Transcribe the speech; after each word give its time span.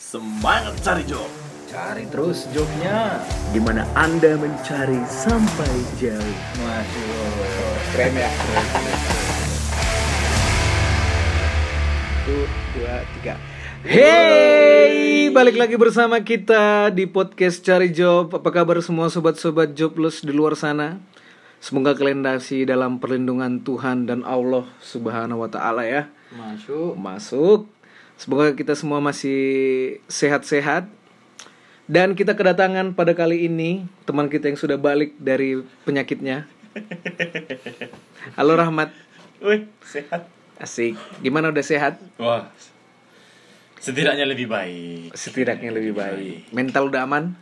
Semangat 0.00 0.80
cari 0.80 1.04
job 1.04 1.28
Cari 1.68 2.08
terus 2.08 2.48
jobnya. 2.56 3.20
di 3.52 3.60
mana 3.60 3.84
Anda 3.92 4.32
mencari 4.40 4.96
sampai 5.04 5.68
jauh. 6.00 6.36
Waduh, 6.56 7.76
keren 7.92 8.16
ya. 8.16 8.30
Satu, 12.16 12.36
dua, 12.80 12.94
tiga. 13.12 13.36
Hey, 13.84 15.28
balik 15.28 15.60
lagi 15.60 15.76
bersama 15.76 16.16
kita 16.24 16.88
di 16.96 17.04
podcast 17.04 17.60
Cari 17.60 17.92
Job. 17.92 18.32
Apa 18.32 18.48
kabar 18.56 18.80
semua 18.80 19.12
sobat-sobat 19.12 19.76
jobless 19.76 20.24
di 20.24 20.32
luar 20.32 20.56
sana? 20.56 20.96
Semoga 21.60 21.92
kalian 21.92 22.24
dasi 22.24 22.64
dalam 22.64 23.04
perlindungan 23.04 23.60
Tuhan 23.60 24.08
dan 24.08 24.24
Allah 24.24 24.64
Subhanahu 24.80 25.44
wa 25.44 25.50
taala 25.52 25.84
ya. 25.84 26.08
Masuk. 26.32 26.96
Masuk. 26.96 27.79
Semoga 28.20 28.52
kita 28.52 28.76
semua 28.76 29.00
masih 29.00 29.40
sehat-sehat. 30.04 30.84
Dan 31.88 32.12
kita 32.12 32.36
kedatangan 32.36 32.92
pada 32.92 33.16
kali 33.16 33.48
ini 33.48 33.88
teman 34.04 34.28
kita 34.28 34.52
yang 34.52 34.60
sudah 34.60 34.76
balik 34.76 35.16
dari 35.16 35.64
penyakitnya. 35.88 36.44
Halo 38.36 38.60
Rahmat. 38.60 38.92
Wih, 39.40 39.64
sehat 39.80 40.28
Asik. 40.60 41.00
Gimana 41.24 41.48
udah 41.48 41.64
sehat? 41.64 41.96
Wah 42.20 42.52
Setidaknya 43.80 44.28
lebih 44.28 44.52
baik 44.52 45.16
Setidaknya 45.16 45.72
lebih 45.72 45.96
baik. 45.96 46.52
Mental 46.52 46.92
udah 46.92 47.08
aman? 47.08 47.32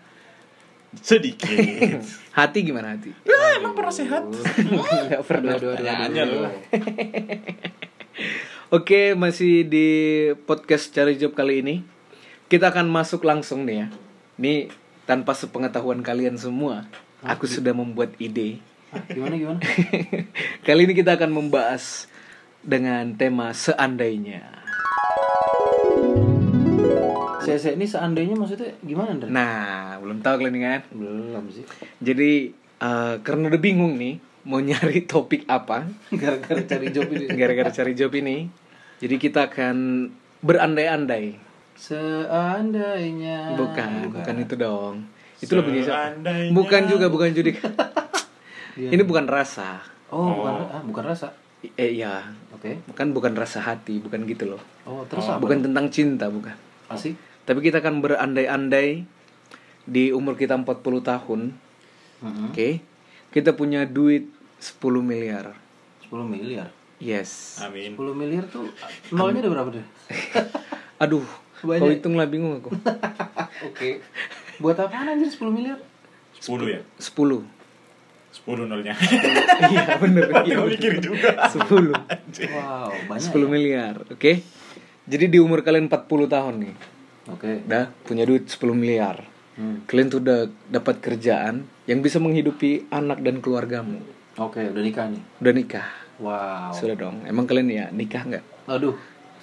Sedikit 1.03 1.59
Hati 2.39 2.63
gimana 2.63 2.95
hati? 2.95 3.11
Ya 3.27 3.59
emang 3.59 3.75
pernah 3.75 3.91
sehat 3.91 4.31
Gak 5.11 5.27
pernah. 5.27 5.59
Dua, 5.59 5.75
dua, 5.75 5.83
dua, 5.83 6.07
Tanya 6.07 6.23
dua. 6.23 6.31
lu 6.31 6.39
Oke, 8.69 9.17
masih 9.17 9.65
di 9.65 9.89
podcast 10.45 10.93
Cari 10.93 11.17
Job 11.17 11.33
kali 11.33 11.65
ini. 11.65 11.81
Kita 12.53 12.69
akan 12.69 12.93
masuk 12.93 13.25
langsung 13.25 13.65
nih 13.65 13.81
ya. 13.81 13.87
Ini 14.37 14.69
tanpa 15.09 15.33
sepengetahuan 15.33 16.05
kalian 16.05 16.37
semua, 16.37 16.85
aku 17.25 17.49
sudah 17.49 17.73
membuat 17.73 18.13
ide. 18.21 18.61
Ah, 18.93 19.01
gimana 19.09 19.41
gimana? 19.41 19.61
Kali 20.69 20.85
ini 20.85 20.93
kita 20.93 21.17
akan 21.17 21.33
membahas 21.33 22.13
dengan 22.61 23.17
tema 23.17 23.57
seandainya. 23.57 24.45
Saya, 27.41 27.57
saya 27.57 27.73
ini 27.73 27.89
seandainya 27.89 28.37
maksudnya 28.37 28.77
gimana, 28.85 29.17
Ndra? 29.17 29.29
Nah, 29.33 29.97
belum 29.97 30.21
tahu 30.21 30.45
kalian 30.45 30.61
kan? 30.61 30.81
Belum 30.93 31.45
sih. 31.49 31.65
Jadi 32.05 32.53
eh, 32.85 33.15
karena 33.25 33.49
udah 33.49 33.61
bingung 33.65 33.97
nih 33.97 34.28
mau 34.47 34.63
nyari 34.63 35.07
topik 35.09 35.49
apa 35.51 35.89
Gara-gara 36.15 36.63
cari 36.63 36.89
job 36.95 37.09
ini. 37.11 37.27
gara-gara 37.35 37.71
cari 37.73 37.93
job 37.97 38.13
ini. 38.15 38.47
Jadi 38.99 39.15
kita 39.19 39.51
akan 39.51 40.09
berandai-andai. 40.43 41.39
Seandainya. 41.79 43.55
Bukan, 43.55 43.91
bukan, 44.11 44.35
itu 44.43 44.55
dong. 44.59 45.07
Itu 45.39 45.55
lebih. 45.55 45.87
Bukan 46.51 46.83
juga, 46.91 47.07
bukan 47.11 47.31
judi. 47.35 47.55
Iya. 48.79 48.95
Ini 48.95 49.03
bukan 49.03 49.27
rasa. 49.27 49.83
Oh, 50.07 50.39
bukan 50.39 50.55
ah, 50.71 50.83
bukan 50.87 51.05
rasa. 51.11 51.35
Eh 51.75 51.99
iya, 51.99 52.31
Oke. 52.55 52.79
bukan 52.87 53.11
bukan 53.11 53.35
rasa 53.35 53.59
hati, 53.59 53.99
bukan 53.99 54.23
gitu 54.23 54.55
loh. 54.55 54.63
Oh, 54.87 55.03
terus 55.11 55.27
apa? 55.27 55.43
Bukan 55.43 55.67
tentang 55.67 55.91
cinta, 55.91 56.31
bukan. 56.31 56.55
Asik. 56.87 57.19
Tapi 57.43 57.59
kita 57.59 57.83
akan 57.83 57.99
berandai-andai 57.99 59.03
di 59.83 60.15
umur 60.15 60.39
kita 60.39 60.55
40 60.55 60.79
tahun. 61.03 61.41
Heeh. 62.23 62.47
Oke. 62.55 62.69
Kita 63.29 63.53
punya 63.53 63.85
duit 63.85 64.29
10 64.59 64.81
miliar. 65.05 65.53
10 66.09 66.25
miliar. 66.25 66.73
Yes. 66.99 67.63
Amin 67.63 67.95
10 67.95 68.11
miliar 68.17 68.45
tuh 68.51 68.67
nolnya 69.15 69.47
ada 69.47 69.51
berapa 69.55 69.71
deh? 69.71 69.87
Aduh, 71.05 71.23
Banyak. 71.63 71.79
kau 71.79 71.91
hitung 71.95 72.15
lah 72.19 72.27
bingung 72.27 72.59
aku. 72.59 72.75
Oke. 73.71 74.03
Buat 74.59 74.83
apaan 74.83 75.15
anjir 75.15 75.31
10 75.31 75.55
miliar? 75.55 75.79
10 76.43 76.59
ya 76.67 76.81
10. 76.99 77.47
10 78.39 78.71
nolnya 78.71 78.95
iya, 79.73 79.99
bener. 79.99 80.27
Iya, 80.47 80.57
mikir 80.65 80.99
juga 81.03 81.49
10. 81.49 81.93
Wow, 82.51 82.91
banyak. 83.09 83.31
10 83.31 83.35
ya? 83.35 83.47
miliar, 83.47 83.95
oke? 84.09 84.33
Jadi 85.09 85.25
di 85.33 85.39
umur 85.41 85.65
kalian 85.65 85.89
40 85.89 86.29
tahun 86.29 86.55
nih, 86.61 86.75
Oke. 87.33 87.65
udah 87.65 87.89
punya 88.05 88.29
duit 88.29 88.45
10 88.45 88.77
miliar. 88.77 89.25
Hmm. 89.57 89.83
Kalian 89.89 90.09
tuh 90.13 90.21
udah 90.21 90.47
dapat 90.69 91.01
kerjaan 91.01 91.67
yang 91.89 92.05
bisa 92.05 92.21
menghidupi 92.21 92.85
anak 92.93 93.25
dan 93.25 93.41
keluargamu. 93.41 94.05
Oke, 94.37 94.61
udah 94.61 94.83
nikah 94.85 95.09
nih. 95.09 95.23
Udah 95.41 95.53
nikah. 95.57 95.89
Wow. 96.21 96.77
Sudah 96.77 96.95
dong. 96.95 97.25
Emang 97.25 97.49
kalian 97.49 97.73
ya 97.73 97.85
nikah 97.89 98.29
nggak? 98.29 98.45
Aduh, 98.69 98.95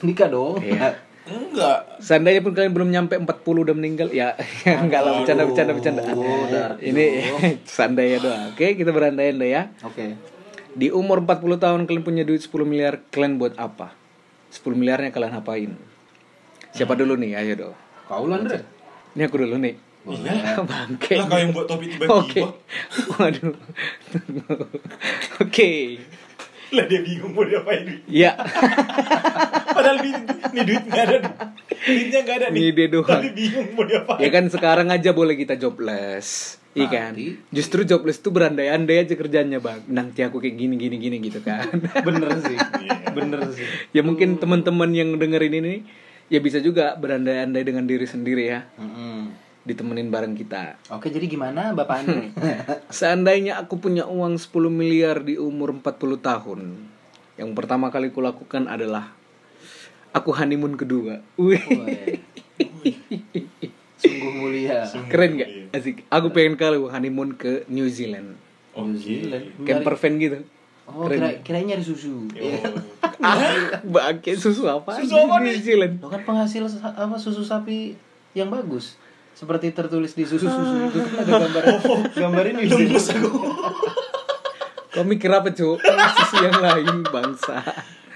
nikah 0.05 0.29
dong. 0.29 0.61
Iya. 0.61 1.01
Enggak 1.25 1.97
Seandainya 1.97 2.45
pun 2.45 2.53
kalian 2.53 2.69
belum 2.69 2.89
nyampe 2.93 3.17
40 3.17 3.65
udah 3.65 3.73
meninggal, 3.73 4.13
ya 4.13 4.37
enggak 4.85 5.01
lah 5.01 5.17
bercanda 5.17 5.41
bercanda 5.49 5.71
bercanda. 5.73 6.01
Dark 6.05 6.77
Ini 6.85 7.05
seandainya 7.75 8.21
doang. 8.21 8.53
Oke, 8.53 8.77
kita 8.77 8.93
berandai-andai 8.93 9.49
ya. 9.49 9.73
Oke. 9.81 10.13
Di 10.77 10.93
umur 10.93 11.25
40 11.25 11.57
tahun 11.57 11.81
kalian 11.89 12.05
punya 12.05 12.21
duit 12.21 12.45
10 12.45 12.53
miliar, 12.69 13.01
kalian 13.09 13.41
buat 13.41 13.57
apa? 13.57 13.97
10 14.53 14.77
miliarnya 14.77 15.09
kalian 15.09 15.33
apain? 15.33 15.73
Siapa 16.77 16.93
dulu 16.93 17.17
nih? 17.17 17.41
Ayo 17.41 17.53
dong. 17.57 17.75
Kau 18.05 18.29
Ndre. 18.29 18.61
Ini 19.17 19.25
aku 19.25 19.41
dulu 19.41 19.57
nih. 19.57 19.84
Boleh. 20.05 20.37
Bangke. 20.69 21.15
Lah 21.17 21.25
kau 21.25 21.39
yang 21.41 21.51
buat 21.51 21.65
topik 21.65 21.89
Oke. 22.05 22.41
tiba-tiba 22.45 22.47
Waduh. 23.17 23.55
Oke. 25.43 25.71
Lah 26.73 26.85
dia 26.89 26.99
bingung 27.01 27.33
mau 27.33 27.45
diapain 27.45 27.85
Ya, 28.09 28.33
Padahal 29.75 30.01
ini, 30.01 30.11
ini 30.49 30.61
duit 30.65 30.85
gak 30.89 31.03
ada 31.07 31.17
Duitnya 31.69 32.19
gak 32.25 32.37
ada 32.41 32.47
nih 32.49 32.59
Ini 32.61 32.69
dia 32.73 32.87
doang. 32.89 33.21
Tapi 33.21 33.29
bingung 33.33 33.67
mau 33.73 33.85
diapain 33.85 34.21
ya 34.21 34.29
kan 34.33 34.45
sekarang 34.49 34.87
aja 34.93 35.09
boleh 35.13 35.37
kita 35.37 35.57
jobless. 35.57 36.57
Iya 36.75 36.87
kan? 36.91 37.15
Nanti. 37.15 37.39
Justru 37.55 37.87
jobless 37.87 38.19
tuh 38.19 38.35
berandai-andai 38.35 39.07
aja 39.07 39.15
kerjanya, 39.15 39.63
Bang. 39.63 39.87
Nanti 39.87 40.27
aku 40.27 40.43
kayak 40.43 40.59
gini 40.59 40.75
gini 40.75 40.99
gini 40.99 41.17
gitu 41.23 41.39
kan. 41.39 41.71
Bener 42.03 42.29
sih. 42.43 42.57
Iya. 42.59 43.15
Bener 43.15 43.39
sih. 43.55 43.63
ya 43.95 44.03
mungkin 44.03 44.35
teman-teman 44.35 44.91
yang 44.91 45.15
dengerin 45.15 45.55
ini 45.55 45.87
ya 46.27 46.43
bisa 46.43 46.59
juga 46.59 46.97
berandai-andai 46.99 47.63
dengan 47.63 47.87
diri 47.87 48.03
sendiri 48.03 48.43
ya. 48.51 48.67
Mm-mm. 48.75 49.44
Ditemenin 49.65 50.13
bareng 50.13 50.37
kita. 50.37 50.77
Oke, 50.93 51.09
jadi 51.09 51.25
gimana 51.25 51.73
Bapak 51.73 52.05
Andre? 52.05 52.29
Seandainya 52.93 53.57
aku 53.57 53.81
punya 53.81 54.05
uang 54.05 54.37
10 54.37 54.53
miliar 54.69 55.25
di 55.25 55.41
umur 55.41 55.73
40 55.73 56.21
tahun, 56.21 56.61
yang 57.35 57.51
pertama 57.57 57.89
kali 57.89 58.13
kulakukan 58.13 58.69
adalah 58.69 59.09
aku 60.13 60.29
honeymoon 60.37 60.77
kedua. 60.77 61.25
Wih. 61.41 61.65
Sungguh 63.97 64.31
mulia. 64.37 64.85
keren 65.09 65.41
gak? 65.41 65.49
Asik. 65.73 66.05
Aku 66.13 66.29
pengen 66.29 66.55
kali 66.61 66.77
honeymoon 66.77 67.33
ke 67.33 67.65
New 67.65 67.89
Zealand. 67.89 68.37
New 68.77 68.93
Zealand. 68.93 69.49
Camper 69.65 69.97
van 69.97 70.13
gitu. 70.21 70.39
Oh, 70.85 71.09
kira 71.09 71.41
kira 71.41 71.59
nyari 71.65 71.81
susu. 71.81 72.29
Ah, 73.25 73.81
bangke 73.81 74.37
susu 74.37 74.69
apa? 74.69 75.01
Susu 75.01 75.17
apa 75.17 75.41
New? 75.41 75.57
Zealand. 75.57 75.97
Lo 75.97 76.13
kan 76.13 76.21
penghasil 76.21 76.61
apa 76.77 77.17
susu 77.17 77.41
sapi 77.41 77.97
yang 78.37 78.53
bagus. 78.53 79.01
Seperti 79.35 79.69
tertulis 79.69 80.11
di 80.11 80.23
susu-susu 80.23 80.87
itu 80.87 80.99
kan 81.01 81.15
ada 81.21 81.43
gambar 81.43 81.63
gambar 82.23 82.43
ini. 82.49 82.61
Tembus 82.65 83.11
aku 83.11 83.29
Kau 84.95 85.03
mikir 85.03 85.27
apa, 85.27 85.51
Cuk? 85.51 85.75
Susu 85.83 86.35
yang 86.39 86.55
lain, 86.55 87.03
bangsa. 87.03 87.59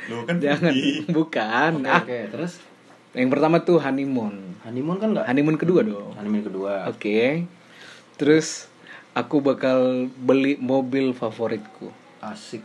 Lo 0.07 0.23
kan 0.23 0.39
Jangan, 0.39 0.71
putih. 0.71 1.03
bukan. 1.11 1.71
Oke, 1.77 1.85
Ah, 1.85 1.99
oke, 1.99 2.19
terus 2.31 2.53
yang 3.11 3.27
pertama 3.27 3.59
tuh 3.59 3.77
honeymoon. 3.77 4.55
honeymoon 4.63 4.95
kan 4.95 5.11
enggak? 5.11 5.27
Honeymoon 5.27 5.57
kedua 5.57 5.83
dong. 5.83 6.15
Honeymoon 6.15 6.39
kedua. 6.41 6.87
Oke. 6.87 7.43
Terus 8.15 8.71
aku 9.11 9.43
bakal 9.43 10.07
beli 10.15 10.55
mobil 10.55 11.11
favoritku. 11.11 11.91
Asik. 12.19 12.63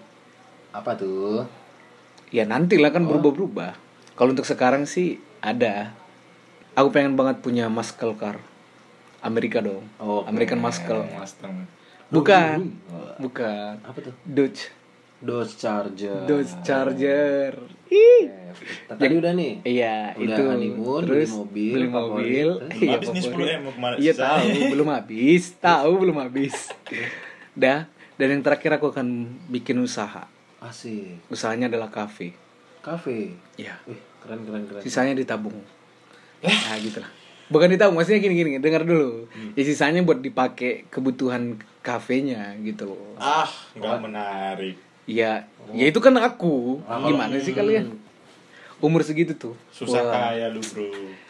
Apa 0.71 0.95
tuh? 0.95 1.51
Ya 2.31 2.47
nantilah 2.47 2.89
Oh. 2.89 2.95
kan 2.95 3.03
berubah-berubah. 3.05 3.75
Kalau 4.15 4.31
untuk 4.31 4.47
sekarang 4.47 4.87
sih 4.87 5.19
ada. 5.41 5.91
Aku 6.75 6.91
pengen 6.91 7.15
banget 7.15 7.39
punya 7.39 7.71
muscle 7.71 8.19
car. 8.19 8.43
Amerika 9.23 9.63
dong. 9.63 9.87
Oh, 10.03 10.27
American 10.27 10.59
muscle. 10.59 11.07
Mustang 11.15 11.71
Bukan. 12.11 12.77
Bukan. 13.23 13.75
Apa 13.81 13.99
tuh? 14.03 14.15
Dodge. 14.27 14.75
Dodge 15.25 15.57
Charger. 15.57 16.27
Dodge 16.29 16.53
Charger. 16.61 17.55
Ih. 17.89 18.27
Oke, 18.91 19.01
Tadi 19.01 19.15
udah 19.19 19.33
nih. 19.35 19.53
Iya, 19.67 20.15
Udah 20.15 20.37
itu. 20.37 20.43
honeymoon, 20.47 21.03
Terus 21.03 21.31
beli 21.31 21.35
mobil, 21.35 21.73
beli 21.75 21.89
mobil. 21.91 22.49
Iya, 22.71 22.91
habis 22.99 23.09
nih 23.11 23.23
favorit. 23.25 23.57
10 23.59 23.59
M, 23.59 23.65
Iya 23.99 24.13
tahu, 24.15 24.47
belum 24.71 24.89
habis. 24.95 25.43
Tahu 25.59 25.93
belum 25.99 26.17
habis. 26.23 26.55
Dah. 27.63 27.87
Dan 28.15 28.27
yang 28.31 28.43
terakhir 28.47 28.79
aku 28.79 28.95
akan 28.95 29.07
bikin 29.51 29.79
usaha. 29.83 30.31
Asik. 30.63 31.19
Usahanya 31.27 31.67
adalah 31.67 31.91
kafe. 31.91 32.35
Cafe. 32.79 33.35
Ya. 33.59 33.75
Wih, 33.91 33.99
keren 34.23 34.47
keren 34.47 34.63
keren. 34.71 34.83
Sisanya 34.87 35.19
ditabung. 35.19 35.57
Nah, 36.45 36.77
gitu 36.79 37.01
lah. 37.01 37.11
Bukan 37.45 37.69
ditabung, 37.69 37.95
maksudnya 37.95 38.21
gini 38.21 38.35
gini, 38.35 38.51
dengar 38.57 38.83
dulu. 38.83 39.29
Ya 39.53 39.63
sisanya 39.63 40.01
buat 40.01 40.19
dipakai 40.19 40.89
kebutuhan 40.89 41.57
kafenya 41.81 42.57
gitu 42.59 42.89
loh. 42.91 43.17
Ah 43.17 43.45
nggak 43.73 44.01
menarik 44.01 44.77
Ya, 45.05 45.45
ya 45.71 45.85
itu 45.85 45.99
kan 45.99 46.17
aku. 46.17 46.81
Gimana 46.81 47.37
sih 47.37 47.53
kalian? 47.53 48.01
umur 48.81 49.01
segitu 49.01 49.33
tuh 49.33 49.57
Susah 49.71 50.03
Wah, 50.03 50.13
kaya 50.29 50.53
lu 50.53 50.61
bro. 50.61 50.85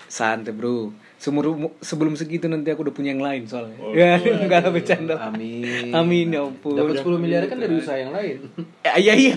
santai 0.07 0.51
bro 0.51 0.91
Semur, 1.15 1.55
sebelum 1.79 2.19
segitu 2.19 2.51
nanti 2.51 2.67
aku 2.69 2.83
udah 2.83 2.91
punya 2.91 3.15
yang 3.15 3.23
lain 3.23 3.47
soalnya 3.47 3.79
Oh, 3.79 3.95
ya 3.95 4.19
iya. 4.19 4.43
enggak 4.43 4.59
ada 4.59 4.71
bercanda 4.75 5.15
Amin. 5.23 5.95
amin 5.95 6.35
ya 6.35 6.43
ampun 6.43 6.75
Dapat 6.75 7.01
10 7.01 7.15
miliar 7.17 7.47
kan 7.47 7.57
dari 7.57 7.79
usaha 7.79 7.95
yang 7.95 8.11
lain. 8.11 8.43
Eh, 8.83 8.95
iya 8.99 9.15
iya 9.15 9.35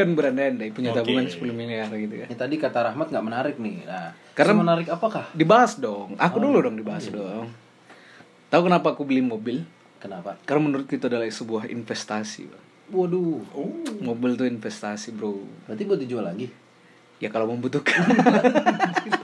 kan 0.00 0.08
berandai-andai 0.10 0.68
punya 0.70 0.90
Oke. 0.90 0.98
tabungan 0.98 1.24
10 1.24 1.52
miliar 1.52 1.88
gitu 1.90 2.14
kan 2.16 2.26
Ini 2.26 2.36
tadi 2.36 2.54
kata 2.56 2.78
Rahmat 2.86 3.06
nggak 3.08 3.22
menarik 3.22 3.56
nih. 3.56 3.84
Nah, 3.84 4.16
Karena- 4.32 4.56
menarik 4.58 4.88
apakah? 4.88 5.28
dibahas 5.32 5.76
dong 5.76 6.16
aku 6.16 6.36
dulu 6.38 6.58
dong 6.60 6.74
dibahas 6.74 7.06
dong 7.06 7.52
tahu 8.46 8.62
kenapa 8.64 8.90
aku 8.90 9.04
beli 9.04 9.20
mobil 9.20 9.62
Kenapa? 9.96 10.40
karena 10.42 10.64
menurutku 10.64 10.92
itu 10.92 11.06
adalah 11.06 11.28
sebuah 11.28 11.68
investasi 11.68 12.48
Bang. 12.48 12.64
Waduh. 12.90 13.44
Oh. 13.52 13.70
mobil 14.00 14.34
tuh 14.34 14.44
investasi 14.44 15.12
bro 15.12 15.38
Berarti 15.64 15.82
buat 15.84 16.00
dijual 16.00 16.24
lagi. 16.24 16.48
ya 17.16 17.28
kalau 17.28 17.46
membutuhkan 17.46 18.00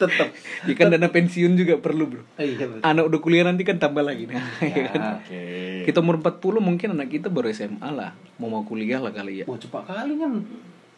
Tetap. 0.00 0.28
ya 0.64 0.72
kan 0.78 0.88
dana 0.88 1.06
pensiun 1.06 1.52
juga 1.54 1.76
perlu 1.76 2.04
bro 2.06 2.22
Eh, 2.34 2.50
iya 2.50 2.64
betul. 2.64 2.80
anak 2.82 3.04
udah 3.04 3.18
kuliah 3.18 3.44
nanti 3.44 3.62
kan 3.62 3.76
tambah 3.76 4.00
lagi 4.00 4.24
nah, 4.24 4.40
ya 4.64 4.80
kan? 4.86 4.96
Ya. 4.96 5.10
Oke. 5.14 5.42
kita 5.84 5.98
umur 5.98 6.16
40 6.18 6.40
mungkin 6.58 6.88
anak 6.90 7.08
kita 7.10 7.28
baru 7.28 7.48
SMA 7.50 7.84
lah 7.86 8.10
mau 8.36 8.48
mau 8.48 8.62
kuliah 8.62 8.96
lah 8.96 9.10
kali 9.10 9.40
ya 9.40 9.44
Wah, 9.44 9.54
cepat 9.54 9.84
kali 9.84 10.16
kan. 10.16 10.32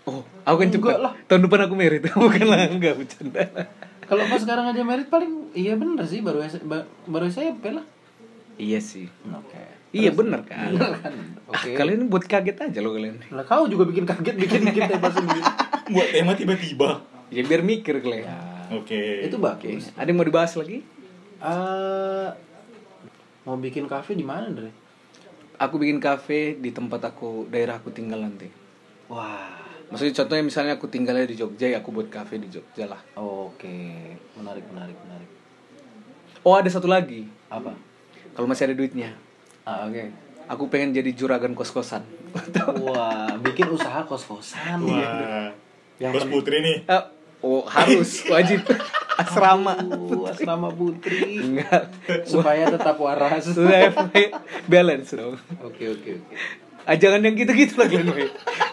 oh 0.04 0.22
aku 0.40 0.56
kan 0.56 0.68
cepat 0.70 0.96
lah. 0.96 1.12
tahun 1.26 1.42
depan 1.42 1.60
aku 1.62 1.74
merit 1.74 2.02
bukan 2.16 2.46
lah 2.46 2.60
enggak 2.64 2.94
bercanda 2.94 3.42
Kalau 4.02 4.22
pas 4.24 4.38
sekarang 4.38 4.66
aja 4.66 4.82
merit 4.82 5.08
paling 5.08 5.50
iya 5.52 5.72
bener 5.72 6.04
sih 6.04 6.20
baru 6.20 6.44
baru 7.04 7.26
SMP 7.26 7.70
lah. 7.70 7.82
iya 8.54 8.78
sih 8.78 9.08
Oke. 9.26 9.62
iya 9.90 10.10
bener 10.10 10.42
kan 10.42 10.70
Bener 10.70 10.94
kan? 10.96 11.14
Ah, 11.44 11.56
Oke. 11.56 11.72
kalian 11.72 12.06
buat 12.06 12.22
kaget 12.22 12.54
aja 12.62 12.78
loh 12.78 12.92
kalian 12.92 13.18
Lah 13.28 13.42
kau 13.42 13.64
juga 13.64 13.82
bikin 13.84 14.04
kaget 14.04 14.36
bikin 14.36 14.60
bikin 14.64 14.84
tema 14.86 15.08
sendiri. 15.08 15.42
Buat 15.88 16.08
tema 16.10 16.32
tiba-tiba. 16.32 16.90
ya 17.28 17.42
biar 17.42 17.62
mikir 17.62 17.98
kalian 17.98 18.24
Ya. 18.24 18.36
Oke. 18.74 19.22
Itu 19.22 19.36
Oke. 19.36 19.44
bagus. 19.68 19.92
ada 19.92 20.04
yang 20.04 20.16
mau 20.16 20.24
dibahas 20.24 20.52
lagi 20.54 20.80
Eh, 21.38 22.28
mau 23.42 23.56
bikin 23.56 23.84
kafe 23.84 24.14
di 24.14 24.22
mana, 24.22 24.46
Dre? 24.48 24.70
aku 25.54 25.74
bikin 25.76 25.98
kafe 25.98 26.54
di 26.56 26.70
tempat 26.70 26.98
aku 27.04 27.46
daerah 27.46 27.76
aku 27.76 27.90
tinggal 27.90 28.18
nanti 28.18 28.50
Wah. 29.06 29.62
maksudnya 29.86 30.10
contohnya 30.16 30.42
misalnya 30.42 30.72
aku 30.74 30.86
tinggalnya 30.86 31.22
di 31.22 31.36
Jogja 31.36 31.66
ya 31.68 31.78
aku 31.78 31.90
buat 31.92 32.08
kafe 32.08 32.34
di 32.36 32.48
Jogja 32.48 32.86
lah 32.86 32.98
Oke. 33.14 33.70
Menarik, 34.34 34.66
menarik, 34.66 34.98
menarik. 34.98 35.30
oh 36.40 36.54
ada 36.54 36.66
satu 36.66 36.86
lagi 36.86 37.30
Apa? 37.46 37.70
kalau 38.32 38.46
masih 38.46 38.66
ada 38.66 38.74
duitnya 38.74 39.14
Ah, 39.62 39.86
oke. 39.86 40.02
aku 40.48 40.66
pengen 40.66 40.90
jadi 40.92 41.10
juragan 41.12 41.52
kos-kosan 41.52 42.02
Wah, 42.80 43.36
bikin 43.38 43.68
usaha 43.68 44.02
kos-kosan. 44.02 44.82
Wah. 44.82 45.52
Yang 46.00 46.12
Bos 46.12 46.22
pen- 46.22 46.32
Putri 46.32 46.56
nih. 46.58 46.78
Eh, 46.88 47.04
oh 47.42 47.62
harus 47.64 48.22
wajib 48.32 48.62
asrama 49.14 49.76
Uh, 49.76 50.24
asrama 50.24 50.70
putri. 50.70 51.36
enggak 51.38 51.90
Supaya 52.24 52.64
tetap 52.66 52.96
waras. 52.96 53.44
Sudah 53.50 53.92
balance 54.64 55.12
dong 55.12 55.36
Oke, 55.60 55.84
oke, 55.88 56.10
oke. 56.16 56.34
ah, 56.82 56.96
jangan 56.96 57.20
yang 57.20 57.34
gitu-gitu 57.34 57.76
lah 57.76 57.86
woy. 57.86 58.26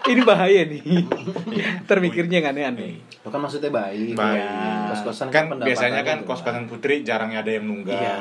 ini 0.07 0.21
bahaya 0.23 0.61
nih 0.63 0.81
termikirnya 1.83 2.39
yang 2.39 2.47
aneh-aneh 2.49 3.03
Lo 3.19 3.29
kan 3.29 3.37
maksudnya 3.37 3.67
baik. 3.69 4.15
Baik. 4.15 4.39
Ya. 4.39 4.89
Kos-kosan 4.89 5.27
Kan 5.27 5.51
pendapatannya 5.51 5.67
biasanya 5.67 6.01
kan 6.01 6.17
juga. 6.17 6.27
kos-kosan 6.29 6.65
Putri 6.65 7.03
jarang 7.03 7.29
ada 7.31 7.45
yang 7.47 7.67
nunggak. 7.67 7.93
Iya. 7.93 8.17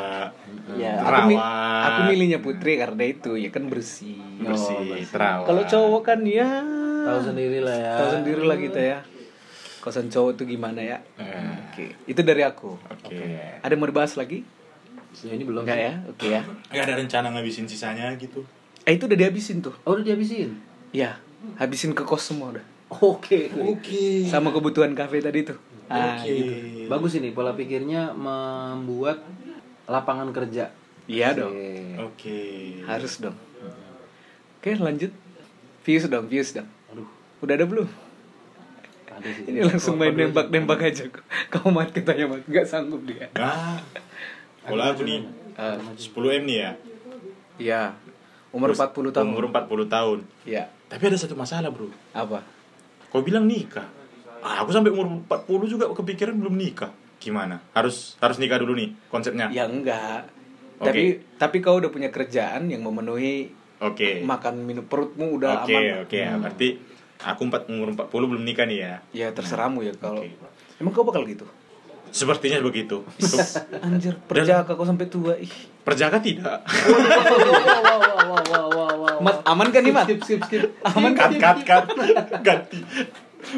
ya 0.76 0.92
aku, 0.98 1.20
mi- 1.24 1.38
Terawat. 1.38 1.86
aku 1.86 2.00
milihnya 2.04 2.38
putri 2.38 2.72
karena 2.76 3.04
itu 3.06 3.30
ya 3.34 3.48
kan 3.48 3.64
bersih 3.64 4.18
Bersih, 4.36 4.74
Oh, 4.74 4.84
bersih. 4.84 5.08
terawat. 5.08 5.46
kalau 5.46 5.62
cowok 5.64 6.02
kan 6.04 6.20
ya 6.22 6.50
Tahu 7.00 7.20
sendiri 7.24 7.58
lah 7.60 7.72
ya. 7.74 7.92
tahu 7.96 8.08
sendiri 8.12 8.42
lah 8.42 8.58
kita 8.58 8.80
ya 8.82 8.98
kosan 9.80 10.06
cowok 10.06 10.32
tuh 10.34 10.46
gimana 10.46 10.78
ya 10.78 10.98
Eh, 11.14 11.54
oke 11.64 11.84
itu 12.04 12.20
dari 12.20 12.42
aku 12.42 12.74
Oke. 13.00 13.18
ada 13.56 13.68
yang 13.68 13.78
mau 13.78 13.86
dibahas 13.86 14.14
lagi 14.14 14.42
Sejauh 15.10 15.32
ini 15.32 15.42
belum. 15.42 15.64
enggak 15.64 15.74
sih. 15.74 15.84
ya 15.84 15.94
oke 16.04 16.26
ya 16.28 16.42
Gak 16.68 16.84
ada 16.84 16.94
rencana 16.96 17.26
ngabisin 17.30 17.64
sisanya 17.64 18.12
gitu. 18.14 18.44
eh 18.82 18.92
itu 18.92 19.04
udah 19.04 19.16
dihabisin 19.16 19.58
tuh 19.58 19.72
Oh, 19.82 19.94
udah 19.94 20.04
dihabisin. 20.04 20.58
ya 20.90 21.16
habisin 21.56 21.90
ke 21.90 22.02
kos 22.02 22.24
semua 22.24 22.52
udah 22.52 22.64
Oke. 22.90 23.52
Oke. 23.52 24.24
sama 24.24 24.48
kebutuhan 24.48 24.92
kafe 24.92 25.18
tadi 25.18 25.44
tuh 25.44 25.60
ah, 25.86 26.16
Oke. 26.16 26.26
gitu. 26.26 26.52
Bagus 26.86 27.12
ini 27.14 27.30
pola 27.30 27.52
pikirnya 27.52 28.12
membuat 28.12 29.20
lapangan 29.84 30.28
kerja. 30.30 30.72
iya 31.04 31.32
dong 31.32 31.52
Oke. 31.52 31.96
Oke. 31.98 32.38
harus 32.82 33.16
dong 33.18 33.36
oke 34.54 34.70
lanjut 34.76 35.12
views 35.80 36.04
dong 36.04 36.26
views 36.26 36.50
dong 36.50 36.68
Aduh, 36.88 37.08
udah 37.40 37.54
ada 37.54 37.64
belum 37.64 37.88
ada 39.18 39.28
sih. 39.28 39.44
ini 39.44 39.58
langsung 39.60 39.94
main 39.94 40.10
nembak 40.10 40.46
nembak 40.48 40.80
aja 40.80 41.04
kamu 41.52 41.68
mat 41.68 41.90
katanya 41.90 42.24
mat 42.28 42.42
nggak 42.42 42.64
sanggup 42.64 43.02
dia 43.02 43.26
Nah, 43.34 43.78
kalau 44.62 44.84
aku 44.84 45.02
nih 45.02 45.26
Ah, 45.54 45.74
10 45.74 46.14
m 46.14 46.44
nih 46.44 46.58
ya. 46.60 46.70
iya 47.58 47.82
umur 48.48 48.70
Terus 48.70 48.80
40 48.86 49.10
tahun 49.12 49.26
Umur 49.26 49.44
40 49.50 49.90
tahun. 49.90 50.18
iya 50.44 50.70
Tapi 50.86 51.02
ada 51.04 51.16
satu 51.16 51.34
masalah 51.34 51.68
bro. 51.68 51.90
apa 52.12 52.40
Kau 53.08 53.20
bilang 53.20 53.44
nikah. 53.44 53.88
Ah, 54.38 54.62
aku 54.62 54.70
sampai 54.70 54.88
umur 54.88 55.08
40 55.26 55.66
juga 55.68 55.90
kepikiran 55.90 56.32
belum 56.32 56.54
nikah. 56.54 56.94
Gimana? 57.18 57.58
Harus 57.72 58.14
harus 58.18 58.38
nikah 58.38 58.56
dulu 58.56 58.72
nih 58.72 58.94
konsepnya. 59.08 59.50
ya 59.50 59.64
enggak 59.64 60.30
Oke. 60.78 60.86
tapi 60.86 61.02
tapi 61.34 61.56
kau 61.58 61.74
udah 61.76 61.90
punya 61.90 62.06
kerjaan 62.08 62.70
yang 62.70 62.80
memenuhi 62.80 63.50
Oke. 63.80 64.22
makan 64.22 64.62
minum 64.62 64.86
perutmu 64.86 65.34
udah 65.34 65.66
Oke, 65.66 65.74
aman 65.74 66.06
oke 66.06 66.14
ya. 66.16 66.38
Berarti 66.38 66.68
aku 67.20 67.42
empat 67.44 67.66
umur 67.66 67.90
40 67.90 68.08
belum 68.08 68.42
nikah 68.42 68.64
nih 68.64 68.78
ya. 68.78 68.94
ya 69.12 69.28
terserahmu 69.30 69.80
ya 69.80 69.92
kalau 69.94 70.20
Oke. 70.20 70.34
emang 70.76 70.90
kau 70.90 71.02
bakal 71.02 71.22
gitu 71.24 71.44
Sepertinya 72.08 72.56
begitu. 72.60 73.04
anjir 73.78 74.16
perjaka 74.22 74.64
kau 74.70 74.82
sampai 74.82 75.06
tua 75.06 75.36
ih 75.36 75.52
Perjaka 75.84 76.16
tidak. 76.18 76.64
Mat 79.18 79.44
aman 79.44 79.68
kan 79.68 79.80
nih 79.80 79.90
mat 79.90 80.06
Skip, 80.06 80.20
skip, 80.22 80.40
skip. 80.42 80.62
aman 80.86 81.12
kan 81.12 81.28
cut, 81.34 81.58
cut, 81.60 81.86
cut. 81.92 82.28
Ganti. 82.40 82.80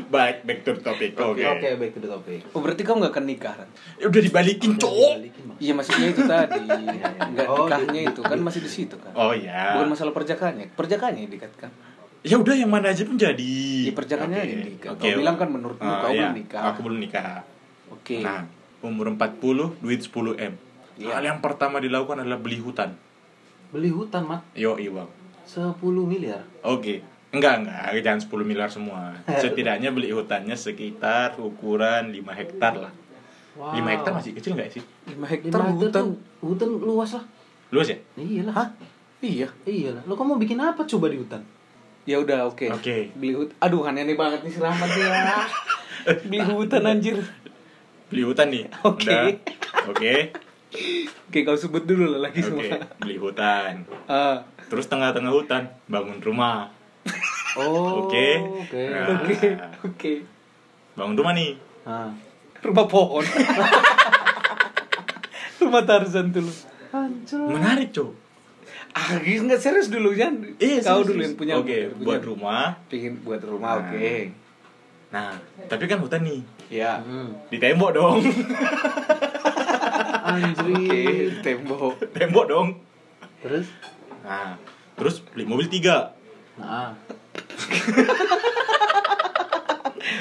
Baik, 0.06 0.44
back 0.44 0.58
to 0.60 0.76
topic. 0.78 1.16
Oke. 1.16 1.40
Oke, 1.42 1.68
back 1.74 1.90
to 1.90 2.00
the 2.00 2.08
topic. 2.08 2.40
oh 2.50 2.60
berarti 2.60 2.82
kau 2.82 2.94
nggak 2.94 3.10
akan 3.10 3.24
nikah 3.24 3.54
kan 3.54 3.68
Ya 3.96 4.06
udah 4.06 4.18
dibalikin, 4.20 4.76
cowok. 4.76 5.12
Iya 5.56 5.72
maksudnya 5.72 6.06
itu 6.08 6.22
tadi 6.24 6.60
nggak 6.66 7.46
Oh, 7.46 7.64
nikahnya 7.64 8.00
itu 8.08 8.20
kan 8.20 8.38
masih 8.38 8.60
di 8.60 8.70
situ 8.70 8.94
kan 8.94 9.10
Oh 9.14 9.30
ya. 9.30 9.74
bukan 9.74 9.94
masalah 9.94 10.10
perjakanya 10.10 10.68
perjakanya 10.70 11.22
dikatakan 11.24 11.70
Ya 12.20 12.36
udah 12.36 12.52
yang 12.52 12.68
mana 12.68 12.92
aja 12.92 13.00
pun 13.08 13.16
jadi. 13.16 13.88
Ya, 13.88 13.96
aja 13.96 14.44
yang 14.44 14.64
nikah. 14.68 14.92
Oke. 14.92 15.08
Kau 15.08 15.18
bilang 15.24 15.36
kan 15.40 15.48
menurutmu 15.48 15.88
Ah, 15.88 16.04
kau 16.04 16.12
iya. 16.12 16.28
belum 16.28 16.36
nikah. 16.36 16.62
Aku 16.72 16.80
belum 16.84 16.98
nikah. 17.00 17.40
oke 17.88 18.16
Nah, 18.20 18.44
umur 18.84 19.06
40, 19.16 19.80
duit 19.80 20.00
10 20.04 20.36
M. 20.36 20.54
Iya. 21.00 21.16
Hal 21.16 21.24
yang 21.24 21.40
pertama 21.40 21.80
dilakukan 21.80 22.20
adalah 22.20 22.36
beli 22.36 22.60
hutan. 22.60 22.92
Beli 23.72 23.88
hutan, 23.88 24.28
Mat. 24.28 24.44
Yo, 24.52 24.76
Bang. 24.76 25.08
10 25.48 25.80
miliar. 26.04 26.44
Oke. 26.60 27.00
Enggak, 27.30 27.62
enggak, 27.62 28.02
jangan 28.02 28.20
10 28.20 28.44
miliar 28.44 28.68
semua. 28.68 29.16
Setidaknya 29.42 29.88
beli 29.94 30.12
hutannya 30.12 30.58
sekitar 30.58 31.40
ukuran 31.40 32.12
5 32.12 32.20
hektar 32.36 32.74
lah. 32.76 32.92
Wow. 33.56 33.80
5 33.80 33.94
hektar 33.96 34.12
masih 34.12 34.32
kecil 34.36 34.52
nggak 34.58 34.70
sih? 34.76 34.82
5 35.08 35.14
Lima 35.14 35.26
hektar 35.26 35.48
hektar 35.56 35.62
hutan 35.72 36.04
tuh, 36.04 36.16
hutan 36.44 36.68
luas 36.68 37.10
lah. 37.16 37.24
Luas 37.70 37.88
ya? 37.88 37.98
Iyalah. 38.18 38.54
hah 38.54 38.68
iya 39.22 39.48
Iya 39.64 39.94
lah. 39.94 40.02
Lo 40.04 40.18
kamu 40.18 40.34
mau 40.34 40.38
bikin 40.42 40.58
apa 40.58 40.82
coba 40.84 41.06
di 41.08 41.18
hutan? 41.22 41.42
Ya 42.08 42.16
udah 42.20 42.48
oke 42.48 42.66
Oke. 42.72 43.12
beli 43.14 43.32
hutan 43.36 43.54
aduh 43.60 43.84
aneh 43.84 44.16
banget 44.16 44.40
nih 44.42 44.52
si 44.52 44.58
Rahmat 44.58 44.88
ya 44.96 45.08
beli 46.28 46.40
hutan 46.44 46.82
anjir 46.88 47.18
Beli 48.10 48.26
hutan 48.26 48.50
nih. 48.50 48.66
Oke. 48.90 49.06
Udah. 49.06 49.22
Oke. 49.86 50.14
oke 51.30 51.38
kau 51.46 51.54
sebut 51.58 51.82
dulu 51.82 52.14
lah 52.14 52.30
lagi 52.30 52.42
Oke, 52.42 52.66
semua 52.66 52.90
beli 52.98 53.16
hutan. 53.22 53.86
Ah, 54.10 54.42
Terus 54.66 54.86
tengah-tengah 54.90 55.30
hutan 55.30 55.70
bangun 55.86 56.18
rumah. 56.18 56.74
Oh, 57.54 58.06
Oke. 58.06 58.38
Oke. 58.66 58.82
Nah. 58.90 59.26
oke 59.26 59.48
oke 59.86 60.12
Bangun 60.98 61.14
rumah 61.18 61.34
nih. 61.34 61.54
Nah. 61.86 62.10
rumah 62.60 62.86
pohon 62.90 63.24
rumah 65.62 65.82
Tarzan 65.86 66.34
dulu 66.34 66.50
Hancur. 66.90 67.46
Menarik, 67.54 67.94
Cok. 67.94 68.10
Ah 68.90 69.16
nggak 69.16 69.56
serius 69.56 69.86
dulu 69.86 70.12
kan 70.12 70.32
Iya, 70.56 70.80
kau 70.80 71.00
serius, 71.00 71.06
dulu 71.06 71.20
yang 71.20 71.34
punya 71.34 71.52
Oke, 71.56 71.88
punya. 71.90 72.04
buat 72.04 72.20
rumah. 72.22 72.64
pingin 72.86 73.12
buat 73.20 73.40
rumah 73.40 73.72
Nah. 73.72 73.80
oke 73.86 74.10
Nah, 75.10 75.34
tapi 75.66 75.84
kan 75.84 75.98
hutan 75.98 76.22
nih. 76.22 76.40
ya 76.68 76.98
Hmm. 76.98 77.34
Ditembok 77.48 77.90
dong. 77.92 78.18
Anjir. 80.22 80.70
oke 80.70 81.00
tembok 81.40 81.92
Tembok 82.14 82.44
dong. 82.46 82.68
Terus? 83.40 83.66
Nah, 84.20 84.54
terus 84.94 85.18
beli 85.24 85.44
mobil 85.44 85.66
tiga. 85.66 86.12
Nah. 86.54 86.92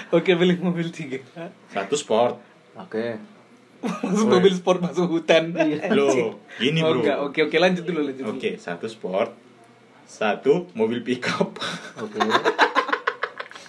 oke 0.09 0.31
beli 0.31 0.55
mobil 0.57 0.89
tiga 0.89 1.19
Satu 1.67 1.93
sport. 1.93 2.39
Oke. 2.73 3.19
Masuk 3.81 4.27
mobil 4.29 4.51
sport 4.51 4.79
masuk 4.79 5.07
hutan 5.09 5.55
Loh, 5.89 6.35
gini 6.55 6.79
Oh, 6.79 6.91
bro. 6.91 6.99
enggak. 6.99 7.17
oke 7.21 7.39
oke 7.43 7.55
lanjut 7.55 7.83
dulu 7.83 7.99
lanjut 8.03 8.21
dulu. 8.21 8.35
Oke, 8.35 8.55
satu 8.55 8.85
sport. 8.85 9.31
Satu 10.03 10.67
mobil 10.73 10.99
pickup. 10.99 11.55
Oke. 11.97 12.19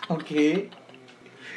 Oke. 0.08 0.46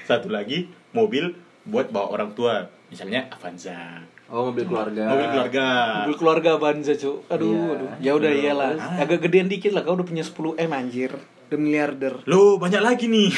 Satu 0.04 0.28
lagi 0.28 0.66
mobil 0.92 1.34
buat 1.64 1.90
bawa 1.90 2.12
orang 2.12 2.32
tua, 2.34 2.68
misalnya 2.88 3.32
Avanza. 3.32 4.04
Oh, 4.28 4.50
mobil 4.50 4.66
keluarga. 4.66 5.04
Mobil 5.08 5.28
keluarga. 5.30 5.66
Mobil 6.02 6.18
keluarga 6.18 6.52
Banza, 6.58 6.94
Cuk. 6.94 7.28
Aduh, 7.28 7.54
Iya. 7.54 7.72
aduh. 7.72 7.90
Ya 8.02 8.12
udah 8.14 8.32
iyalah. 8.34 8.72
Ah. 8.76 9.04
Agak 9.04 9.22
gedean 9.22 9.46
dikit 9.46 9.72
lah 9.72 9.82
kau 9.82 9.94
udah 9.94 10.04
punya 10.04 10.22
10 10.22 10.58
M 10.58 10.72
anjir. 10.72 11.12
Udah 11.48 11.60
miliarder. 11.60 12.14
Loh, 12.26 12.58
banyak 12.58 12.82
lagi 12.82 13.06
nih. 13.08 13.30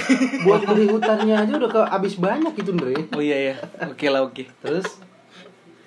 Buat 0.42 0.64
beli 0.64 0.88
hutannya 0.88 1.36
aja 1.36 1.52
udah 1.54 1.68
ke 1.70 1.82
habis 1.86 2.16
banyak 2.16 2.54
itu, 2.54 2.70
Andre. 2.72 2.96
Oh 3.12 3.20
iya 3.20 3.38
ya. 3.46 3.56
Oke 3.84 4.08
lah, 4.08 4.24
oke. 4.24 4.48
Terus 4.58 4.88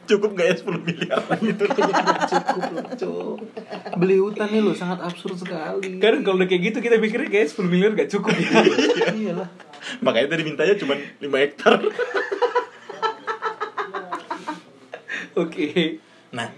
Cukup 0.08 0.30
gak 0.32 0.46
ya 0.48 0.54
10 0.56 0.88
miliar 0.88 1.20
gitu. 1.44 1.64
cukup 1.68 2.64
loh, 2.72 2.88
Cuk. 2.96 3.36
Beli 4.00 4.16
hutan 4.16 4.48
nih 4.48 4.64
lo 4.64 4.72
sangat 4.72 5.04
absurd 5.04 5.36
sekali. 5.36 6.00
Kadang 6.00 6.24
kalau 6.24 6.40
udah 6.40 6.48
kayak 6.48 6.62
gitu 6.72 6.78
kita 6.80 6.96
mikirnya 6.96 7.28
kayak 7.28 7.52
10 7.52 7.68
miliar 7.68 7.92
gak 7.92 8.08
cukup 8.08 8.32
gitu. 8.32 8.56
Iyalah. 9.20 9.48
Makanya 10.00 10.28
tadi 10.32 10.42
mintanya 10.48 10.74
cuma 10.80 10.96
5 10.96 11.28
hektar. 11.44 11.76
Oke. 15.36 16.00
Nah, 16.34 16.48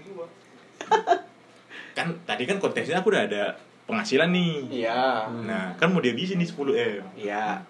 kan 1.93 2.07
tadi 2.23 2.43
kan 2.47 2.57
konteksnya 2.57 3.03
aku 3.03 3.11
udah 3.13 3.27
ada 3.27 3.43
penghasilan 3.85 4.31
nih. 4.31 4.53
Iya. 4.87 5.27
Nah, 5.43 5.75
kan 5.75 5.91
mau 5.91 5.99
dihabisin 5.99 6.39
nih 6.39 6.49
10 6.49 6.71
M. 6.73 7.03
Iya. 7.19 7.67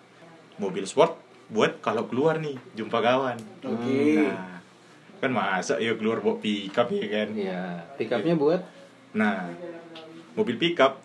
Mobil 0.62 0.86
sport 0.86 1.18
buat 1.52 1.84
kalau 1.84 2.08
keluar 2.08 2.40
nih 2.40 2.56
jumpa 2.78 3.02
kawan. 3.02 3.36
Oke. 3.66 4.24
Nah, 4.24 4.61
kan 5.22 5.30
masa 5.30 5.78
ya 5.78 5.94
keluar 5.94 6.20
bawa 6.20 6.42
pickup 6.42 6.90
ya 6.90 7.08
kan. 7.08 7.30
Iya, 7.38 7.62
pickupnya 7.96 8.34
buat 8.34 8.62
Nah, 9.14 9.54
mobil 10.34 10.58
pickup 10.58 11.04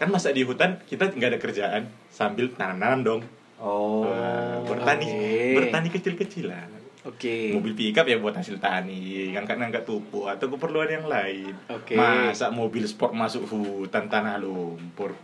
kan 0.00 0.10
masa 0.10 0.34
di 0.34 0.42
hutan 0.42 0.82
kita 0.82 1.14
nggak 1.14 1.30
ada 1.36 1.40
kerjaan 1.40 1.82
sambil 2.10 2.50
tanam-tanam 2.50 3.00
dong. 3.06 3.22
Oh. 3.62 4.02
Nah, 4.02 4.66
bertani, 4.66 5.06
oke. 5.06 5.54
bertani 5.62 5.88
kecil-kecilan. 5.94 6.68
Oke. 7.06 7.54
Mobil 7.54 7.74
pickup 7.78 8.06
ya 8.06 8.18
buat 8.18 8.34
hasil 8.34 8.58
tani, 8.58 9.30
ngangkat-ngangkat 9.34 9.86
pupuk 9.86 10.26
atau 10.26 10.50
keperluan 10.50 10.90
yang 10.90 11.06
lain. 11.06 11.54
Oke. 11.70 11.94
Masa 11.94 12.50
mobil 12.50 12.82
sport 12.90 13.14
masuk 13.14 13.46
hutan 13.46 14.10
tanah 14.10 14.42
lumpur. 14.42 15.14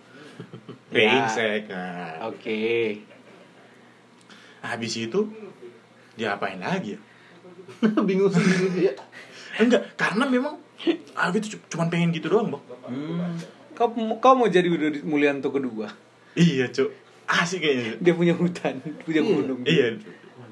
Ya. 0.89 1.27
Brengsek. 1.29 1.69
Nah, 1.69 2.33
Oke. 2.33 3.03
habis 4.65 4.95
itu 4.97 5.29
diapain 6.17 6.57
lagi 6.63 6.97
ya? 6.97 7.01
Bingung 8.09 8.31
sendiri 8.31 8.89
ya. 8.89 8.95
Enggak, 9.63 9.95
karena 9.95 10.25
memang 10.25 10.55
ah 11.13 11.29
gitu 11.31 11.59
cuman 11.69 11.89
pengen 11.89 12.11
gitu 12.11 12.31
doang, 12.31 12.49
Bang. 12.49 12.63
Hmm. 12.87 13.35
Kau 13.75 13.91
kau 14.19 14.35
mau 14.35 14.47
jadi 14.47 14.67
Widodo 14.67 15.03
Mulyanto 15.03 15.51
kedua? 15.51 15.91
Iya, 16.33 16.71
Cuk. 16.71 16.91
Asik 17.27 17.61
kayaknya. 17.61 17.99
Dia 17.99 18.15
punya 18.15 18.33
hutan, 18.33 18.79
punya 19.03 19.21
Iya. 19.21 19.31
gunung. 19.35 19.61
Iya. 19.63 19.87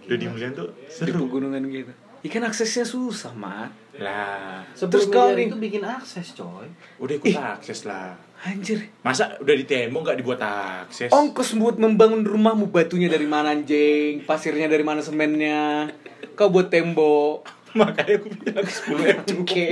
Dodi 0.04 0.26
Mulyan 0.26 0.52
tuh 0.52 0.70
Di 0.76 0.90
seru. 0.92 1.26
pegunungan 1.26 1.62
gitu. 1.66 1.90
Ikan 2.23 2.42
aksesnya 2.42 2.82
susah, 2.82 3.30
Mat. 3.32 3.70
Lah, 3.96 4.66
Terus 4.75 5.06
kau 5.06 5.30
nih- 5.32 5.46
itu 5.46 5.56
bikin 5.56 5.80
akses, 5.80 6.35
coy. 6.35 6.66
udah 6.99 7.14
ikut 7.16 7.32
akses 7.32 7.87
lah. 7.87 8.18
Anjir. 8.37 8.92
Masa 9.00 9.38
udah 9.38 9.54
di 9.54 9.64
tembok 9.64 10.04
nggak 10.04 10.18
dibuat 10.20 10.40
akses? 10.42 11.08
Ongkos 11.08 11.56
buat 11.56 11.78
membangun 11.78 12.20
rumahmu 12.20 12.68
batunya 12.68 13.08
dari 13.08 13.25
mana 13.25 13.50
anjing? 13.50 14.20
Pasirnya 14.23 14.66
dari 14.66 14.82
mana 14.82 15.00
semennya? 15.00 15.88
Kau 16.36 16.52
buat 16.52 16.68
tembok. 16.68 17.48
Makanya 17.80 18.20
aku 18.20 18.28
bilang 18.38 18.68
10 18.68 18.92
M. 18.92 19.18
Oke. 19.40 19.66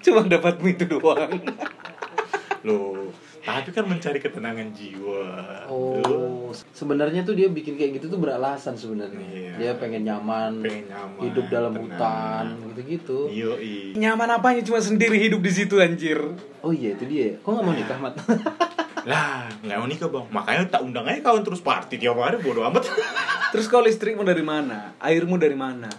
Cuma 0.00 0.24
dapatmu 0.24 0.66
itu 0.66 0.84
doang. 0.84 1.32
Loh, 2.60 3.08
tapi 3.40 3.72
kan 3.72 3.88
mencari 3.88 4.20
ketenangan 4.20 4.68
jiwa. 4.72 5.24
Oh, 5.68 6.52
sebenarnya 6.72 7.24
tuh 7.24 7.32
dia 7.32 7.48
bikin 7.48 7.76
kayak 7.76 7.96
gitu 7.96 8.12
tuh 8.12 8.20
beralasan 8.20 8.76
sebenarnya. 8.76 9.24
Iya. 9.24 9.52
Dia 9.56 9.72
pengen 9.80 10.04
nyaman, 10.04 10.60
Pengen 10.60 10.92
nyaman, 10.92 11.20
hidup 11.24 11.48
dalam 11.48 11.72
tenang. 11.72 11.88
hutan, 11.88 12.44
gitu-gitu. 12.72 13.18
Yoi. 13.32 13.96
Nyaman 13.96 14.28
apanya 14.36 14.60
cuma 14.60 14.80
sendiri 14.80 15.16
hidup 15.16 15.40
di 15.40 15.52
situ 15.52 15.80
anjir. 15.80 16.20
Oh 16.60 16.72
iya 16.72 16.92
itu 16.92 17.08
dia. 17.08 17.40
Kok 17.40 17.48
nggak 17.48 17.64
mau 17.64 17.72
nikah, 17.72 17.96
Mat? 17.96 18.14
Lah, 19.08 19.48
nggak 19.64 19.76
nikah 19.88 20.08
bang. 20.08 20.26
Makanya 20.28 20.62
tak 20.68 20.82
undang 20.84 21.06
aja 21.08 21.20
kawan 21.22 21.44
terus 21.44 21.60
party 21.60 21.96
tiap 21.96 22.18
hari 22.20 22.40
bodo 22.40 22.64
amat. 22.68 22.84
Terus 23.52 23.66
kau 23.66 23.82
listrikmu 23.82 24.22
dari 24.22 24.46
mana? 24.46 24.94
Airmu 25.02 25.34
dari 25.34 25.58
mana? 25.58 25.90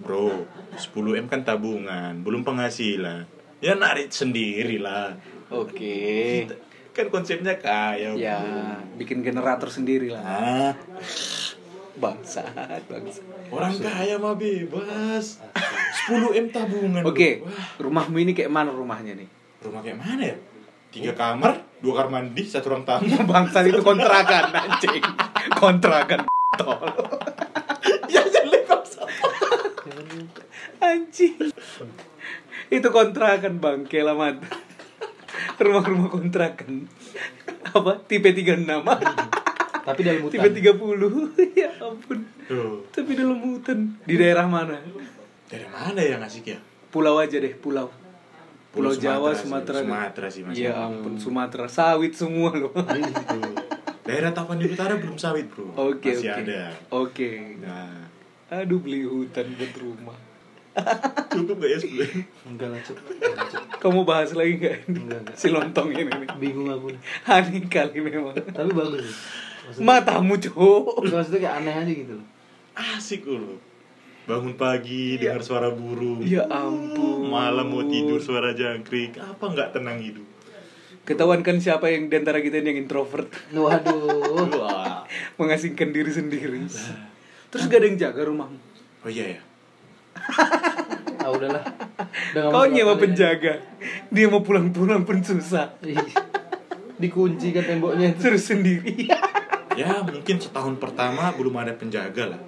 Bro, 0.00 0.48
10 0.72 1.20
M 1.20 1.26
kan 1.28 1.44
tabungan, 1.44 2.24
belum 2.24 2.46
penghasilan. 2.48 3.28
Ya 3.60 3.76
narik 3.76 4.08
sendiri 4.08 4.80
lah. 4.80 5.18
Oke. 5.52 6.48
Kan 6.96 7.14
konsepnya 7.14 7.54
kaya. 7.62 8.10
Ya, 8.18 8.42
bro. 8.42 8.98
bikin 8.98 9.22
generator 9.22 9.70
sendiri 9.70 10.10
lah. 10.10 10.24
Ah, 10.24 10.72
Bangsat, 11.94 12.82
bangsat. 12.90 13.22
orang 13.54 13.74
kaya 13.78 14.18
mah 14.18 14.34
bebas. 14.34 15.38
10 16.10 16.34
M 16.34 16.46
tabungan. 16.50 17.02
Oke. 17.06 17.42
Wah, 17.46 17.78
rumahmu 17.78 18.18
ini 18.18 18.34
kayak 18.34 18.50
mana 18.50 18.74
rumahnya 18.74 19.14
nih? 19.14 19.28
rumah 19.58 19.82
kayak 19.82 19.98
mana 19.98 20.22
ya? 20.22 20.36
Tiga 20.88 21.12
kamar, 21.12 21.60
dua 21.84 22.02
kamar 22.02 22.24
mandi, 22.24 22.42
satu 22.48 22.72
ruang 22.72 22.84
tamu. 22.88 23.04
Bangsat 23.28 23.68
itu 23.68 23.80
kontrakan 23.84 24.48
anjing. 24.50 25.04
Kontrakan 25.52 26.24
tol. 26.56 26.80
ya 28.12 28.24
jelek 28.24 28.64
bangsa. 28.64 29.04
Anjing. 30.80 31.36
Itu 32.68 32.88
kontrakan 32.88 33.60
bang, 33.60 33.84
kelamat. 33.84 34.40
Rumah-rumah 35.60 36.08
kontrakan. 36.08 36.88
Apa? 37.68 38.00
Tipe 38.08 38.32
36. 38.32 38.64
Tapi 39.84 40.00
dalam 40.04 40.20
hutan. 40.24 40.32
Tipe 40.36 40.48
30. 40.72 41.52
ya 41.52 41.70
ampun. 41.84 42.18
Tuh, 42.48 42.80
Tapi 42.88 43.12
dalam 43.12 43.38
hutan. 43.44 43.78
Di 44.04 44.14
daerah 44.16 44.48
mana? 44.48 44.80
dari 45.48 45.64
mana 45.64 46.00
ya 46.00 46.20
ngasih 46.20 46.44
ya? 46.44 46.60
Pulau 46.92 47.16
aja 47.16 47.40
deh, 47.40 47.56
pulau. 47.56 47.88
Pulau, 48.68 48.92
Pulau 48.92 49.00
Jawa, 49.00 49.30
Sumatera 49.32 49.34
sih, 49.34 49.44
Sumatera. 49.44 49.78
Sumatera 49.80 50.28
sih, 50.28 50.42
Mas. 50.44 50.54
Ya 50.54 50.72
ampun, 50.76 51.16
Sumatera 51.16 51.66
sawit 51.66 52.12
semua 52.12 52.52
loh. 52.52 52.72
Tuh. 52.76 53.54
Daerah 54.04 54.32
Tapanuli 54.32 54.72
Utara 54.72 54.96
belum 54.96 55.20
sawit 55.20 55.48
bro. 55.52 55.68
Oke, 55.76 56.16
Masih 56.16 56.32
oke. 56.32 56.40
ada. 56.48 56.60
Oke. 56.88 57.30
Nah, 57.60 58.08
Aduh 58.48 58.80
beli 58.80 59.04
hutan 59.04 59.44
buat 59.52 59.74
rumah. 59.76 60.16
cukup 61.34 61.58
gak 61.58 61.70
ya 61.74 61.78
10 61.82 62.54
Enggak 62.54 62.68
lah, 62.70 62.80
Cuk. 62.86 62.96
Kamu 63.82 64.06
bahas 64.06 64.30
lagi 64.32 64.56
ini? 64.56 64.78
Enggak, 64.88 65.20
enggak. 65.26 65.36
Si 65.36 65.52
lontong 65.52 65.90
ini 65.92 66.08
nih. 66.08 66.28
Bingung 66.40 66.70
aku. 66.70 66.88
Aneh 67.28 67.66
kali 67.68 67.98
memang. 68.00 68.32
Tapi 68.32 68.70
bagus 68.72 69.04
sih. 69.04 69.16
Maksudnya, 69.68 69.84
Matamu 69.84 70.34
cowok. 70.40 71.04
maksudnya 71.04 71.40
kayak 71.44 71.54
aneh 71.60 71.74
aja 71.76 71.92
gitu 71.92 72.12
loh. 72.16 72.26
Asik 72.72 73.22
loh. 73.28 73.60
Bangun 74.28 74.60
pagi 74.60 75.16
dengar 75.16 75.40
suara 75.40 75.72
burung. 75.72 76.20
Ya 76.20 76.44
ampun. 76.52 77.32
Malam 77.32 77.72
mau 77.72 77.80
tidur 77.88 78.20
suara 78.20 78.52
jangkrik. 78.52 79.16
Apa 79.16 79.48
nggak 79.48 79.72
tenang 79.72 79.96
hidup? 80.04 80.28
Ketahuan 81.08 81.40
kan 81.40 81.56
siapa 81.56 81.88
yang 81.88 82.12
di 82.12 82.20
antara 82.20 82.44
kita 82.44 82.60
ini 82.60 82.76
yang 82.76 82.84
introvert 82.84 83.32
Waduh. 83.56 84.52
Mengasingkan 85.40 85.88
diri 85.88 86.12
sendiri 86.12 86.68
Terus 87.50 87.64
gak 87.64 87.80
ada 87.80 87.86
yang 87.88 87.96
jaga 87.96 88.28
rumahmu 88.28 88.60
Oh 89.00 89.08
iya 89.08 89.40
ya. 89.40 89.42
Ah 91.24 91.32
udahlah. 91.32 91.64
Udah 92.36 92.40
nggak 92.44 92.52
Kau 92.52 92.66
nyewa 92.68 92.94
ini. 92.94 93.02
penjaga 93.08 93.52
Dia 94.12 94.28
mau 94.28 94.44
pulang-pulang 94.44 95.08
pun 95.08 95.24
susah 95.24 95.80
Dikunci 97.00 97.56
kan 97.56 97.64
temboknya. 97.64 98.12
Terus 98.12 98.44
sendiri 98.44 99.08
Ya 99.80 100.04
mungkin 100.04 100.36
setahun 100.36 100.76
pertama 100.76 101.32
belum 101.32 101.56
ada 101.56 101.72
penjaga 101.72 102.36
lah. 102.36 102.40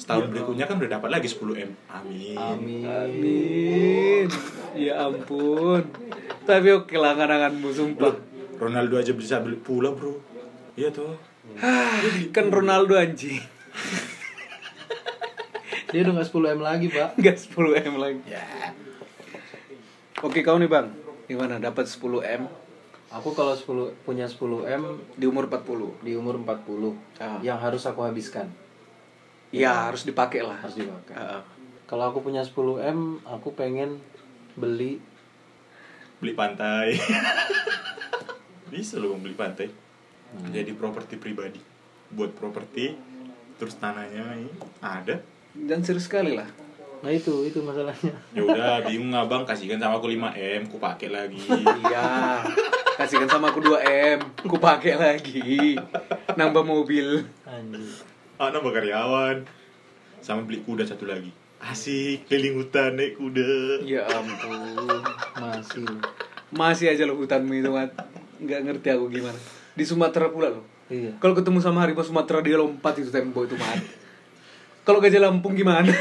Setahun 0.00 0.32
berikutnya 0.32 0.64
kan 0.64 0.80
udah 0.80 0.96
dapat 0.96 1.12
lagi 1.12 1.28
10 1.28 1.60
m. 1.60 1.70
Amin. 1.92 2.32
Amin. 2.32 2.84
Amin 2.88 4.26
Ya 4.72 4.96
ampun 5.04 5.84
Tapi 6.48 6.72
oke 6.72 6.96
lah 6.96 7.12
kananganmu 7.12 7.68
sumpah 7.68 8.16
Ronaldo 8.56 8.96
aja 8.96 9.12
bisa 9.12 9.44
beli 9.44 9.60
pula 9.60 9.92
bro. 9.92 10.16
Iya 10.72 10.88
tuh. 10.88 11.20
Kan 12.32 12.48
Ronaldo 12.48 12.96
anjing 12.96 13.40
Dia 15.92 16.00
udah 16.06 16.12
nggak 16.16 16.28
10 16.32 16.54
m 16.56 16.60
lagi 16.62 16.86
pak. 16.88 17.08
Gak 17.20 17.36
10 17.36 17.84
M 17.92 17.94
lagi 17.98 18.20
Ya. 18.24 18.72
Oke 20.24 20.40
kau 20.40 20.56
nih 20.56 20.70
bang 20.70 20.88
Gimana 21.28 21.60
dapat 21.60 21.84
10 21.84 22.24
M 22.24 22.42
Aku 23.10 23.34
kalau 23.34 23.52
10 23.52 23.92
punya 24.06 24.24
10 24.24 24.38
m 24.64 24.82
di 25.18 25.26
umur 25.26 25.50
40 25.50 26.00
di 26.00 26.14
umur 26.14 26.40
40 26.40 26.94
Ah. 27.20 27.36
yang 27.42 27.58
harus 27.58 27.82
aku 27.84 28.00
habiskan 28.00 28.48
Ya 29.50 29.90
harus 29.90 30.06
dipakai 30.06 30.46
lah 30.46 30.58
harus 30.62 30.78
dipakai. 30.78 31.14
Ah. 31.14 31.42
Kalau 31.90 32.14
aku 32.14 32.22
punya 32.22 32.42
10 32.42 32.54
m, 32.86 33.18
aku 33.26 33.54
pengen 33.54 33.98
beli 34.54 35.02
Beli 36.20 36.36
pantai. 36.36 36.94
bisa 38.72 39.00
loh 39.00 39.16
beli 39.16 39.34
pantai. 39.34 39.72
Jadi 40.52 40.70
properti 40.76 41.16
pribadi. 41.16 41.58
Buat 42.12 42.36
properti 42.36 42.94
terus 43.58 43.74
tanahnya 43.80 44.38
ini 44.38 44.52
ada. 44.78 45.18
Dan 45.50 45.82
serius 45.82 46.06
sekali 46.06 46.32
lah 46.32 46.46
Nah 47.00 47.10
itu 47.10 47.48
itu 47.48 47.64
masalahnya. 47.64 48.12
Ya 48.36 48.42
udah 48.44 48.84
bingung 48.84 49.16
abang 49.16 49.48
kasihkan 49.48 49.80
sama 49.80 49.96
aku 49.96 50.12
5 50.12 50.36
m, 50.36 50.62
ku 50.68 50.76
pakai 50.76 51.08
lagi. 51.08 51.40
Iya 51.48 52.44
Kasihkan 53.00 53.32
sama 53.32 53.48
aku 53.48 53.64
2 53.64 53.80
M. 53.80 54.20
Ku 54.44 54.60
pakai 54.60 54.92
lagi. 54.92 55.72
Nambah 56.36 56.60
mobil. 56.60 57.24
Anjir. 57.48 58.04
Ah, 58.40 58.48
nambah 58.48 58.72
karyawan. 58.72 59.44
Sama 60.24 60.48
beli 60.48 60.64
kuda 60.64 60.88
satu 60.88 61.04
lagi. 61.04 61.28
Asik, 61.60 62.24
keliling 62.24 62.56
hutan 62.56 62.96
naik 62.96 63.20
kuda. 63.20 63.84
Ya 63.84 64.08
ampun. 64.08 64.88
Masih. 65.36 65.84
Masih 66.48 66.88
aja 66.88 67.04
lo 67.04 67.20
hutanmu 67.20 67.52
itu, 67.52 67.68
Mat. 67.68 67.92
Nggak 68.40 68.60
ngerti 68.64 68.96
aku 68.96 69.12
gimana. 69.12 69.36
Di 69.76 69.84
Sumatera 69.84 70.32
pula 70.32 70.56
loh. 70.56 70.64
Iya. 70.88 71.20
Kalau 71.20 71.36
ketemu 71.36 71.60
sama 71.60 71.84
harimau 71.84 72.00
Sumatera 72.00 72.40
dia 72.40 72.56
lompat 72.56 72.96
itu 72.96 73.12
tembok 73.12 73.44
itu, 73.44 73.60
Mat. 73.60 73.84
Kalau 74.88 75.04
gajah 75.04 75.20
Lampung 75.20 75.52
gimana? 75.52 75.92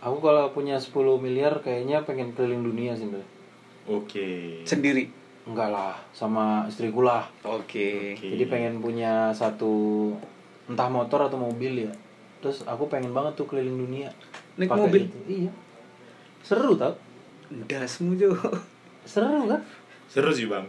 Aku 0.00 0.16
kalau 0.24 0.48
punya 0.56 0.80
10 0.80 0.96
miliar 1.20 1.60
kayaknya 1.60 2.08
pengen 2.08 2.32
keliling 2.32 2.64
dunia 2.64 2.96
sih. 2.96 3.04
Oke. 3.84 4.64
Sendiri. 4.64 5.12
Enggak 5.46 5.70
lah, 5.70 5.94
sama 6.10 6.66
istriku 6.66 7.06
lah. 7.06 7.22
Oke. 7.46 8.18
Oke. 8.18 8.34
Jadi 8.34 8.44
pengen 8.50 8.82
punya 8.82 9.30
satu 9.30 10.10
entah 10.66 10.90
motor 10.90 11.30
atau 11.30 11.38
mobil 11.38 11.86
ya. 11.86 11.92
Terus 12.42 12.66
aku 12.66 12.90
pengen 12.90 13.14
banget 13.14 13.38
tuh 13.38 13.46
keliling 13.46 13.78
dunia. 13.78 14.10
Naik 14.58 14.74
mobil? 14.74 15.06
itu. 15.06 15.18
Iya. 15.46 15.52
Seru 16.42 16.74
tau? 16.74 16.98
Dasmu 17.70 18.18
Jo. 18.18 18.34
Seru 19.06 19.46
kan? 19.46 19.62
Seru 20.10 20.34
sih, 20.34 20.50
Bang. 20.50 20.66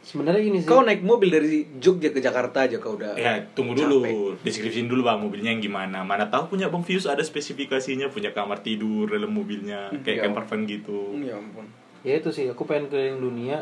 Sebenarnya 0.00 0.40
gini 0.40 0.58
sih. 0.62 0.68
Kau 0.70 0.80
naik 0.80 1.04
mobil 1.04 1.28
dari 1.28 1.66
Jogja 1.76 2.08
ke 2.08 2.24
Jakarta 2.24 2.64
aja 2.64 2.80
kau 2.80 2.96
udah. 2.96 3.18
Ya, 3.20 3.36
tunggu 3.52 3.76
capek. 3.76 3.84
dulu. 3.84 4.00
Deskripsiin 4.40 4.88
dulu 4.88 5.04
bang 5.04 5.20
mobilnya 5.20 5.52
yang 5.52 5.60
gimana. 5.60 6.00
Mana 6.00 6.24
tahu 6.32 6.56
punya 6.56 6.72
bang 6.72 6.80
Fius 6.80 7.04
ada 7.04 7.20
spesifikasinya, 7.20 8.08
punya 8.08 8.32
kamar 8.32 8.64
tidur 8.64 9.12
dalam 9.12 9.28
mobilnya, 9.28 9.92
kayak 10.00 10.16
Ya. 10.16 10.22
camper 10.24 10.44
van 10.48 10.60
gitu. 10.64 11.20
Ya 11.20 11.36
ampun. 11.36 11.68
Ya 12.00 12.16
itu 12.16 12.32
sih, 12.32 12.48
aku 12.48 12.64
pengen 12.64 12.88
keliling 12.88 13.20
dunia 13.20 13.60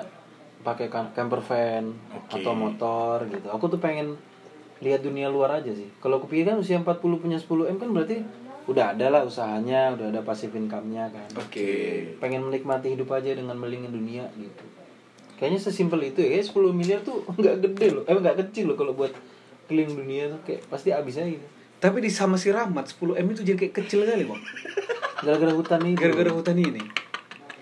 pakai 0.62 0.90
kan- 0.90 1.10
camper 1.14 1.40
van 1.40 1.94
Oke. 2.14 2.42
atau 2.42 2.52
motor 2.52 3.24
gitu. 3.30 3.46
Aku 3.48 3.70
tuh 3.70 3.78
pengen 3.78 4.18
lihat 4.78 5.02
dunia 5.02 5.26
luar 5.26 5.58
aja 5.58 5.70
sih. 5.74 5.90
Kalau 5.98 6.22
aku 6.22 6.30
pikir 6.30 6.54
kan 6.54 6.58
usia 6.58 6.78
40 6.78 7.18
punya 7.18 7.38
10 7.38 7.70
M 7.70 7.76
kan 7.78 7.90
berarti 7.90 8.22
udah 8.68 8.92
ada 8.94 9.06
lah 9.08 9.22
usahanya, 9.24 9.96
udah 9.96 10.12
ada 10.12 10.20
passive 10.22 10.54
income-nya 10.54 11.08
kan. 11.10 11.28
Oke. 11.40 12.04
Pengen 12.20 12.46
menikmati 12.46 12.92
hidup 12.94 13.10
aja 13.10 13.32
dengan 13.32 13.56
melingin 13.56 13.90
dunia 13.90 14.28
gitu. 14.36 14.64
Kayaknya 15.38 15.60
sesimpel 15.62 16.02
itu 16.02 16.18
ya, 16.20 16.36
kayak 16.36 16.46
10 16.50 16.74
miliar 16.74 17.00
tuh 17.02 17.24
nggak 17.40 17.56
gede 17.64 17.86
loh, 17.94 18.02
eh 18.04 18.14
nggak 18.14 18.36
kecil 18.46 18.74
loh 18.74 18.76
kalau 18.76 18.92
buat 18.92 19.10
keliling 19.70 19.94
dunia 19.98 20.30
tuh 20.34 20.40
kayak 20.44 20.62
pasti 20.68 20.90
habis 20.92 21.16
aja 21.16 21.30
gitu. 21.30 21.46
Tapi 21.78 22.02
di 22.02 22.10
sama 22.10 22.34
si 22.34 22.50
Rahmat 22.50 22.90
10 22.90 23.14
M 23.22 23.26
itu 23.30 23.42
jadi 23.46 23.54
kayak 23.54 23.74
kecil 23.82 24.02
kali, 24.02 24.26
Bang. 24.26 24.42
Gara-gara 25.22 25.54
hutan 25.54 25.78
itu. 25.86 25.98
Gara-gara 25.98 26.30
hutan 26.34 26.58
ini. 26.58 26.82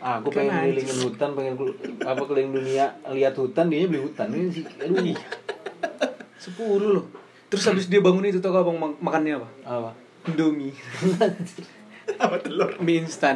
Ah, 0.07 0.23
aku 0.23 0.31
Kan 0.31 0.47
pengen 0.47 0.71
kelilingin 0.71 0.99
hutan, 1.03 1.29
pengen 1.35 1.55
apa 1.99 2.23
keliling 2.23 2.53
dunia, 2.55 2.95
lihat 3.11 3.35
hutan, 3.35 3.67
dia 3.67 3.91
beli 3.91 4.07
hutan. 4.07 4.31
Ini 4.31 4.47
sih, 4.55 4.63
aduh. 4.63 5.03
Iya. 5.03 5.19
10 6.39 6.95
loh. 6.95 7.11
Terus 7.51 7.65
habis 7.67 7.91
dia 7.91 7.99
bangun 7.99 8.23
itu 8.23 8.39
tau 8.39 8.55
gak 8.55 8.63
Bang 8.63 8.79
mak- 8.79 9.01
makannya 9.03 9.43
apa? 9.43 9.49
Apa? 9.67 9.91
Indomie. 10.27 10.71
Apa 12.23 12.39
telur? 12.39 12.71
Mie 12.79 13.03
instan. 13.03 13.35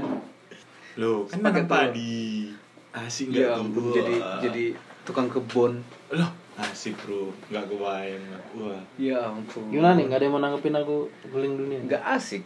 Loh, 0.94 1.26
kan 1.26 1.42
Pakai 1.42 1.62
makan 1.62 1.64
padi. 1.66 2.54
Asik 2.90 3.30
Ya 3.30 3.54
nggak 3.54 3.62
ampun 3.62 3.84
jadi 3.90 4.14
Wah. 4.18 4.38
jadi 4.38 4.64
tukang 5.02 5.26
kebun. 5.26 5.82
Loh, 6.10 6.30
asik 6.54 6.94
bro. 6.98 7.34
Nggak 7.50 7.66
kebayang. 7.66 8.22
Wah. 8.58 8.78
Ya 8.94 9.26
ampun. 9.26 9.74
Gimana 9.74 9.98
nih? 9.98 10.06
Gak 10.06 10.18
ada 10.18 10.24
yang 10.26 10.34
mau 10.34 10.42
nanggepin 10.42 10.74
aku 10.74 10.96
keliling 11.30 11.54
dunia? 11.58 11.78
Nggak 11.82 12.02
asik. 12.14 12.42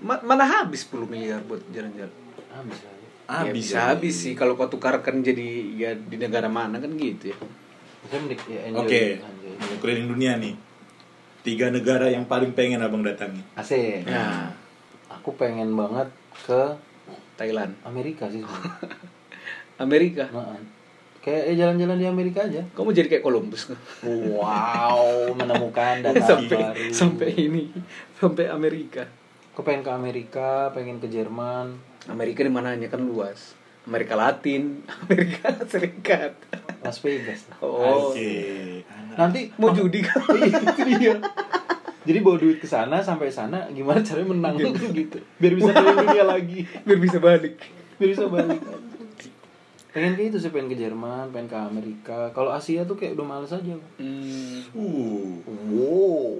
Ma- 0.00 0.20
mana 0.20 0.44
habis 0.44 0.88
10 0.88 1.04
miliar 1.04 1.44
buat 1.44 1.60
jalan-jalan? 1.68 2.12
Habis 2.52 2.78
lah. 2.80 2.95
Ya. 3.26 3.50
ya 3.50 3.52
bisa 3.52 3.76
ya. 3.76 3.84
habis 3.94 4.14
sih 4.14 4.32
kalau 4.38 4.54
kau 4.54 4.70
tukarkan 4.70 5.22
jadi 5.22 5.46
ya 5.74 5.90
di 5.94 6.16
negara 6.18 6.46
mana 6.46 6.78
kan 6.78 6.90
gitu 6.94 7.34
ya. 7.34 7.38
Ya. 8.46 8.70
Oke, 8.78 9.18
mau 9.58 9.76
keliling 9.82 10.06
dunia 10.06 10.38
nih. 10.38 10.54
Tiga 11.42 11.70
negara 11.70 12.10
yang 12.10 12.26
paling 12.26 12.54
pengen 12.54 12.82
abang 12.82 13.02
datangi. 13.02 13.42
Asik. 13.58 14.06
Nah, 14.06 14.50
Aku 15.10 15.34
pengen 15.38 15.74
banget 15.74 16.10
ke 16.46 16.60
Thailand, 17.38 17.74
Amerika 17.86 18.26
sih. 18.30 18.42
Amerika. 19.82 20.26
Nah, 20.30 20.58
kayak 21.22 21.50
eh, 21.50 21.56
jalan-jalan 21.58 21.98
di 21.98 22.06
Amerika 22.06 22.46
aja. 22.46 22.62
Kau 22.74 22.86
mau 22.86 22.94
jadi 22.94 23.10
kayak 23.10 23.26
Columbus? 23.26 23.70
Wow, 24.06 25.34
menemukan 25.34 26.02
data 26.02 26.22
sampai 26.22 26.58
baru. 26.58 26.90
sampai 26.94 27.28
ini 27.34 27.70
sampai 28.18 28.46
Amerika. 28.50 29.06
Aku 29.54 29.66
pengen 29.66 29.82
ke 29.82 29.90
Amerika, 29.90 30.70
pengen 30.70 31.02
ke 31.02 31.10
Jerman. 31.10 31.95
Amerika 32.06 32.42
di 32.42 32.50
mananya 32.50 32.86
kan 32.86 33.02
luas. 33.02 33.54
Amerika 33.86 34.18
Latin, 34.18 34.82
Amerika 35.06 35.54
Serikat. 35.66 36.34
Las 36.82 36.98
Vegas. 37.02 37.46
Oh, 37.62 38.10
Oke. 38.10 38.82
Anak. 38.86 39.14
Nanti 39.18 39.40
mau 39.58 39.70
judi 39.70 40.02
kan? 40.06 40.22
dia. 40.98 41.18
Jadi 42.06 42.18
bawa 42.22 42.38
duit 42.38 42.62
ke 42.62 42.66
sana 42.70 43.02
sampai 43.02 43.30
sana 43.34 43.66
gimana 43.74 43.98
caranya 44.02 44.30
menang 44.30 44.54
gitu. 44.94 45.18
Biar 45.42 45.52
bisa 45.58 45.70
keliling 45.74 45.98
dunia 46.06 46.24
lagi. 46.26 46.60
Biar 46.86 46.98
bisa 47.02 47.18
balik. 47.18 47.58
Biar 47.98 48.08
bisa 48.14 48.26
balik. 48.30 48.62
Pengen 49.90 50.12
ke 50.12 50.28
itu 50.28 50.36
sih, 50.36 50.52
pengen 50.52 50.68
ke 50.70 50.76
Jerman, 50.76 51.32
pengen 51.32 51.48
ke 51.50 51.56
Amerika. 51.56 52.30
Kalau 52.30 52.52
Asia 52.52 52.84
tuh 52.84 53.00
kayak 53.00 53.16
udah 53.16 53.26
males 53.26 53.50
aja. 53.50 53.74
Hmm. 53.98 54.60
Uh. 54.76 55.40
Wow. 55.72 56.30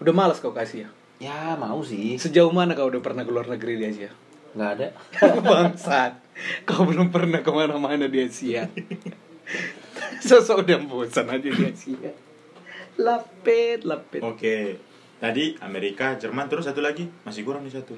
Udah 0.00 0.12
malas 0.14 0.38
kau 0.40 0.54
kasih 0.54 0.86
ya? 0.86 0.88
Ya 1.18 1.40
mau 1.56 1.80
sih. 1.84 2.16
Sejauh 2.16 2.52
mana 2.52 2.72
kau 2.76 2.88
udah 2.88 3.02
pernah 3.02 3.26
keluar 3.26 3.48
negeri 3.48 3.80
di 3.80 3.84
Asia? 3.90 4.12
Nggak 4.56 4.70
ada. 4.80 4.88
Bangsat. 5.46 6.12
Kau 6.64 6.88
belum 6.88 7.12
pernah 7.12 7.44
ke 7.44 7.50
mana-mana 7.52 8.08
di 8.08 8.24
Asia. 8.24 8.64
Sosok 10.24 10.64
udah 10.64 10.80
bosan 10.88 11.28
aja 11.28 11.48
di 11.48 11.62
Asia. 11.62 12.10
Lapet, 12.96 13.84
lapet. 13.84 14.24
Oke. 14.24 14.80
Tadi 15.20 15.56
Amerika, 15.60 16.16
Jerman, 16.16 16.48
terus 16.48 16.64
satu 16.64 16.80
lagi 16.80 17.08
masih 17.24 17.44
kurang 17.44 17.64
nih 17.64 17.76
satu. 17.76 17.96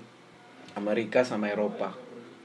Amerika 0.75 1.23
sama 1.23 1.51
Eropa. 1.51 1.95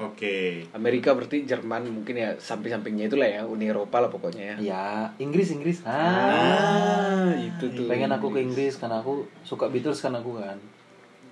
Oke. 0.02 0.66
Amerika 0.74 1.14
berarti 1.14 1.46
Jerman 1.46 1.86
mungkin 1.94 2.18
ya 2.18 2.34
samping-sampingnya 2.42 3.06
itulah 3.06 3.30
ya 3.30 3.46
Uni 3.46 3.70
Eropa 3.70 4.02
lah 4.02 4.10
pokoknya 4.10 4.44
ya. 4.44 4.56
Ya, 4.58 4.88
Inggris 5.22 5.54
Inggris. 5.54 5.86
Ah. 5.86 5.94
Ah, 5.94 7.30
itu 7.38 7.70
tuh. 7.70 7.86
Pengen 7.86 8.10
aku 8.10 8.34
ke 8.34 8.42
Inggris 8.42 8.82
karena 8.82 9.06
aku 9.06 9.30
suka 9.46 9.70
Beatles 9.70 10.02
kan 10.02 10.18
aku 10.18 10.42
kan. 10.42 10.58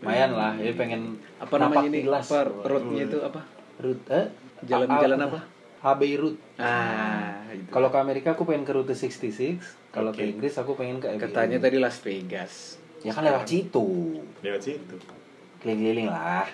Lumayan 0.01 0.31
lah, 0.31 0.53
ya 0.55 0.73
pengen 0.73 1.01
apa 1.37 1.53
namanya 1.55 1.77
napak 1.79 1.91
ini? 1.91 1.97
tilas. 2.01 2.25
Apa 2.25 2.39
roadnya 2.65 3.03
itu 3.05 3.17
apa? 3.21 3.41
Route 3.77 4.05
eh? 4.09 4.25
Jalan-jalan 4.63 5.19
A- 5.19 5.27
apa? 5.27 5.39
HBI 5.81 6.15
route. 6.15 6.39
Ah, 6.57 7.41
itu. 7.49 7.69
Kalau 7.69 7.89
ke 7.89 7.97
Amerika 7.97 8.33
aku 8.33 8.45
pengen 8.45 8.61
ke 8.61 8.71
Route 8.71 8.93
66, 8.93 9.57
kalau 9.89 10.09
ke 10.09 10.21
Oke. 10.21 10.29
Inggris 10.31 10.53
aku 10.55 10.73
pengen 10.73 10.97
ke. 10.97 11.09
Katanya 11.17 11.57
tadi 11.57 11.77
Las 11.77 11.97
Vegas. 11.99 12.77
Ya 13.01 13.09
kan 13.11 13.21
lewat 13.23 13.45
situ. 13.45 14.21
Lewat 14.39 14.61
situ. 14.61 14.97
Keliling-keliling 15.59 16.05
lah. 16.07 16.45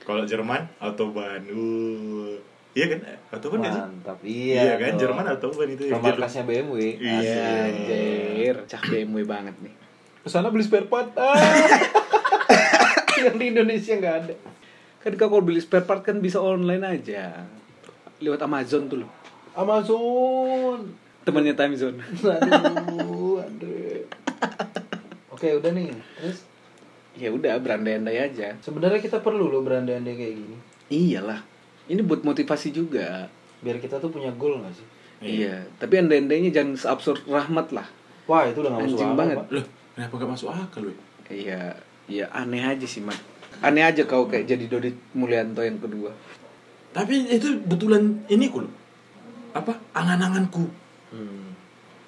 Kalau 0.00 0.22
Jerman, 0.22 0.70
Autobahn. 0.78 1.42
Uh. 1.46 2.38
Iya 2.72 2.86
kan? 2.88 2.98
Autobahn 3.32 3.58
nggak 3.60 3.72
sih? 3.72 3.82
Mantap. 3.82 4.18
Iya, 4.20 4.54
Iya. 4.56 4.74
kan? 4.76 4.90
dong. 4.92 5.00
Jerman 5.02 5.24
Autobahn 5.28 5.68
itu. 5.68 5.82
yang 5.84 5.98
Markasnya 5.98 6.42
BMW. 6.42 6.78
Iya. 6.96 7.46
Anjir, 7.64 8.54
cah 8.66 8.82
BMW 8.84 9.22
banget 9.22 9.54
nih. 9.58 9.74
Ke 10.22 10.28
sana 10.28 10.50
beli 10.50 10.62
spare 10.62 10.86
part. 10.86 11.10
Ah. 11.14 11.34
Yang 13.26 13.36
di 13.42 13.46
Indonesia 13.50 13.92
nggak 13.98 14.16
ada. 14.22 14.34
Kan 15.02 15.12
kalau 15.18 15.42
beli 15.42 15.58
spare 15.58 15.86
part 15.86 16.02
kan 16.06 16.22
bisa 16.22 16.38
online 16.38 16.82
aja. 16.86 17.46
Lewat 18.22 18.40
Amazon 18.46 18.86
tuh 18.86 19.02
loh. 19.02 19.10
Amazon. 19.58 21.06
Temannya 21.26 21.58
Time 21.58 21.74
Zone. 21.74 21.98
Aduh, 22.22 23.42
aduh. 23.42 24.06
Oke, 25.34 25.50
udah 25.58 25.74
nih. 25.74 25.90
Terus 26.22 26.46
ya 27.16 27.32
udah 27.32 27.58
berandai-andai 27.58 28.20
aja. 28.20 28.54
sebenarnya 28.60 29.00
kita 29.00 29.24
perlu 29.24 29.50
loh 29.50 29.64
berandai-andai 29.66 30.14
kayak 30.14 30.34
gini. 30.38 30.56
Iyalah. 30.86 31.42
Ini 31.90 32.04
buat 32.06 32.22
motivasi 32.22 32.70
juga. 32.70 33.26
Biar 33.58 33.82
kita 33.82 33.98
tuh 33.98 34.12
punya 34.14 34.30
goal 34.38 34.62
gak 34.62 34.74
sih? 34.76 34.86
Iya, 35.18 35.64
tapi 35.80 35.98
andai-andainya 35.98 36.52
jangan 36.52 36.76
seabsurd 36.76 37.24
rahmat 37.26 37.72
lah. 37.72 37.88
Wah, 38.28 38.46
itu 38.46 38.62
udah 38.62 38.70
gak 38.76 38.84
masuk 38.86 39.00
akal, 39.00 39.16
banget. 39.16 39.36
Pak. 39.40 39.46
Loh, 39.50 39.66
kenapa 39.96 40.12
gak 40.14 40.30
masuk 40.30 40.48
akal, 40.52 40.82
weh? 40.86 40.98
Iya, 41.26 41.74
ya 42.06 42.30
aneh 42.34 42.62
aja 42.62 42.86
sih, 42.86 43.02
Mat. 43.02 43.18
Aneh 43.62 43.82
aja 43.82 44.04
kau 44.04 44.26
kayak 44.28 44.46
jadi 44.46 44.64
Dodit 44.66 44.96
Mulyanto 45.16 45.62
yang 45.62 45.78
kedua. 45.80 46.12
Tapi 46.96 47.28
itu 47.28 47.60
betulan 47.64 48.24
ini 48.32 48.48
kul. 48.48 48.64
Apa? 49.52 49.76
Angan-anganku. 49.92 50.64
Hmm. 51.12 51.52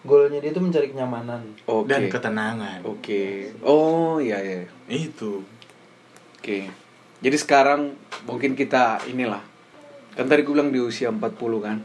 Goalnya 0.04 0.40
dia 0.40 0.52
tuh 0.54 0.64
mencari 0.64 0.88
kenyamanan. 0.88 1.58
Oke. 1.68 1.92
Dan 1.92 2.08
ketenangan. 2.08 2.80
Oke. 2.88 3.52
Oh, 3.60 4.16
iya 4.16 4.40
iya. 4.40 4.64
Itu. 4.88 5.44
Oke. 6.40 6.72
Jadi 7.18 7.36
sekarang 7.36 7.92
mungkin 8.24 8.56
kita 8.56 9.04
inilah. 9.10 9.42
Kan 10.16 10.30
tadi 10.30 10.46
gue 10.46 10.54
bilang 10.54 10.72
di 10.72 10.80
usia 10.80 11.12
40 11.12 11.36
kan. 11.60 11.78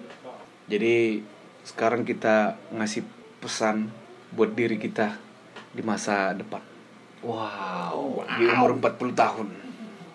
Jadi 0.71 1.19
sekarang 1.67 2.07
kita 2.07 2.55
ngasih 2.71 3.03
pesan 3.43 3.91
buat 4.31 4.55
diri 4.55 4.79
kita 4.79 5.19
di 5.75 5.83
masa 5.83 6.31
depan. 6.31 6.72
Wow. 7.23 8.27
Di 8.35 8.43
umur 8.45 8.75
40 8.77 9.15
tahun. 9.15 9.47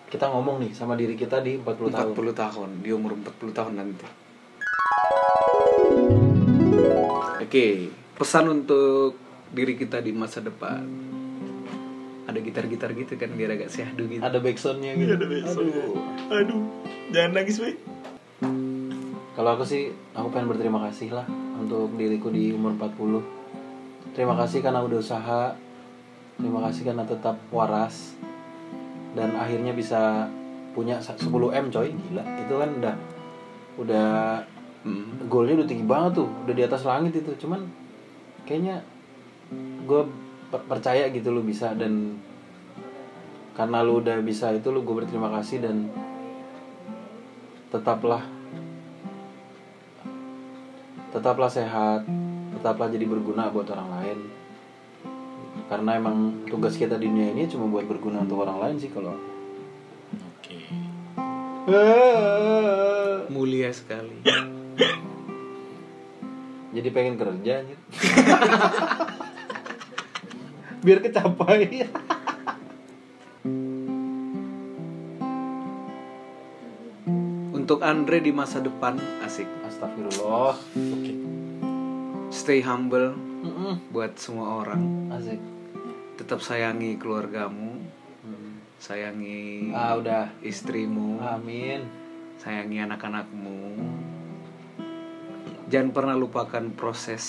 Kita 0.09 0.25
ngomong 0.29 0.61
nih 0.65 0.71
sama 0.73 0.93
diri 0.93 1.13
kita 1.13 1.41
di 1.41 1.57
40 1.57 1.89
tahun. 1.89 2.13
40 2.13 2.33
tahun. 2.33 2.69
Di 2.85 2.89
umur 2.93 3.17
40 3.17 3.49
tahun 3.53 3.73
nanti. 3.77 4.05
Oke, 7.41 7.89
pesan 8.13 8.45
untuk 8.47 9.17
diri 9.49 9.73
kita 9.73 10.01
di 10.01 10.13
masa 10.13 10.41
depan. 10.41 10.85
Ada 12.29 12.37
gitar-gitar 12.45 12.93
gitu 12.93 13.17
kan 13.17 13.33
biar 13.33 13.57
agak 13.57 13.73
syahdu 13.73 14.05
gitu. 14.05 14.21
Ada 14.21 14.37
backsoundnya 14.37 14.93
Iya, 14.93 15.01
gitu. 15.01 15.13
ada 15.17 15.25
besok. 15.25 15.61
Aduh. 15.65 15.93
Aduh, 16.29 16.61
jangan 17.09 17.31
nangis, 17.33 17.57
weh. 17.57 17.73
Kalau 19.33 19.49
aku 19.57 19.65
sih, 19.65 19.89
aku 20.13 20.29
pengen 20.29 20.53
berterima 20.53 20.77
kasih 20.85 21.09
lah 21.09 21.25
untuk 21.57 21.89
diriku 21.97 22.29
di 22.29 22.53
umur 22.53 22.77
40. 22.77 23.25
Terima 24.13 24.37
kasih 24.37 24.61
karena 24.61 24.85
udah 24.85 24.99
usaha. 25.01 25.41
Terima 26.39 26.63
kasih 26.63 26.87
karena 26.87 27.03
tetap 27.03 27.35
waras. 27.51 28.15
Dan 29.13 29.35
akhirnya 29.35 29.75
bisa 29.75 30.31
punya 30.71 31.03
10M 31.03 31.67
coy, 31.67 31.91
gila. 31.91 32.23
Itu 32.39 32.53
kan 32.55 32.69
udah 32.79 32.95
udah 33.79 34.09
Hmm. 34.79 35.27
goalnya 35.27 35.59
udah 35.59 35.67
tinggi 35.67 35.83
banget 35.83 36.23
tuh, 36.23 36.29
udah 36.47 36.55
di 36.55 36.63
atas 36.63 36.87
langit 36.87 37.11
itu. 37.11 37.35
Cuman 37.35 37.67
kayaknya 38.47 38.79
gue 39.83 40.01
percaya 40.49 41.11
gitu 41.11 41.29
lu 41.29 41.43
bisa 41.45 41.75
dan 41.75 42.17
karena 43.53 43.83
lu 43.83 43.99
udah 43.99 44.17
bisa 44.23 44.55
itu 44.55 44.71
lu 44.71 44.87
gue 44.87 44.95
berterima 45.03 45.29
kasih 45.35 45.61
dan 45.61 45.89
tetaplah 47.69 48.23
tetaplah 51.13 51.49
sehat 51.49 52.05
tetaplah 52.57 52.89
jadi 52.89 53.05
berguna 53.05 53.53
buat 53.53 53.69
orang 53.69 53.89
lain 53.99 54.17
karena 55.69 56.01
emang 56.01 56.49
tugas 56.49 56.73
kita 56.73 56.97
di 56.97 57.05
dunia 57.05 57.29
ini 57.33 57.45
cuma 57.45 57.69
buat 57.69 57.85
berguna 57.85 58.25
untuk 58.25 58.41
orang 58.41 58.57
lain 58.57 58.75
sih 58.81 58.89
kalau. 58.89 59.13
Oke. 60.17 60.57
Mulia 63.29 63.69
sekali. 63.69 64.25
jadi 66.73 66.89
pengen 66.89 67.21
kerja 67.21 67.61
anjir. 67.61 67.79
biar 70.79 71.03
kecapai 71.03 71.91
Untuk 77.51 77.83
Andre 77.83 78.23
di 78.23 78.31
masa 78.31 78.63
depan 78.63 78.95
asik. 79.21 79.45
astagfirullah 79.67 80.57
Oke. 80.57 81.13
Stay 82.33 82.63
humble 82.65 83.28
Mm-mm. 83.39 83.73
buat 83.91 84.15
semua 84.19 84.63
orang. 84.63 85.09
asik 85.15 85.39
Tetap 86.19 86.43
sayangi 86.43 86.99
keluargamu, 86.99 87.79
Hmm. 88.19 88.59
sayangi 88.75 89.71
ah 89.71 89.95
udah 89.95 90.27
istrimu, 90.43 91.23
amin 91.23 92.09
sayangi 92.39 92.79
anak-anakmu. 92.79 93.75
Jangan 95.67 95.91
pernah 95.91 96.15
lupakan 96.15 96.71
proses 96.71 97.23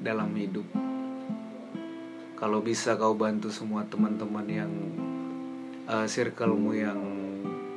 dalam 0.00 0.30
hidup. 0.38 0.64
Kalau 2.38 2.62
bisa 2.62 2.94
kau 2.94 3.18
bantu 3.18 3.50
semua 3.50 3.82
teman-teman 3.90 4.46
yang 4.46 4.72
uh, 5.90 6.06
circlemu 6.06 6.70
yang 6.72 7.00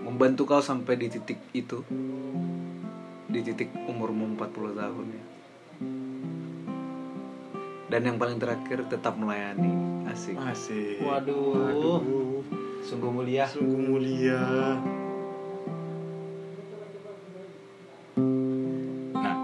membantu 0.05 0.45
kau 0.45 0.63
sampai 0.63 0.95
di 0.95 1.09
titik 1.09 1.41
itu, 1.51 1.81
di 3.27 3.39
titik 3.41 3.73
umurmu 3.89 4.37
40 4.37 4.77
tahun 4.77 5.05
ya. 5.11 5.23
Dan 7.87 8.01
yang 8.03 8.17
paling 8.19 8.35
terakhir 8.35 8.83
tetap 8.85 9.15
melayani, 9.15 9.71
asik. 10.05 10.35
Asik. 10.35 10.99
waduh 10.99 11.55
Aduh. 11.71 11.99
sungguh 12.83 13.07
mulia 13.07 13.47
Sungguh 13.47 13.79
mulia. 13.79 14.43
Nah, 19.13 19.35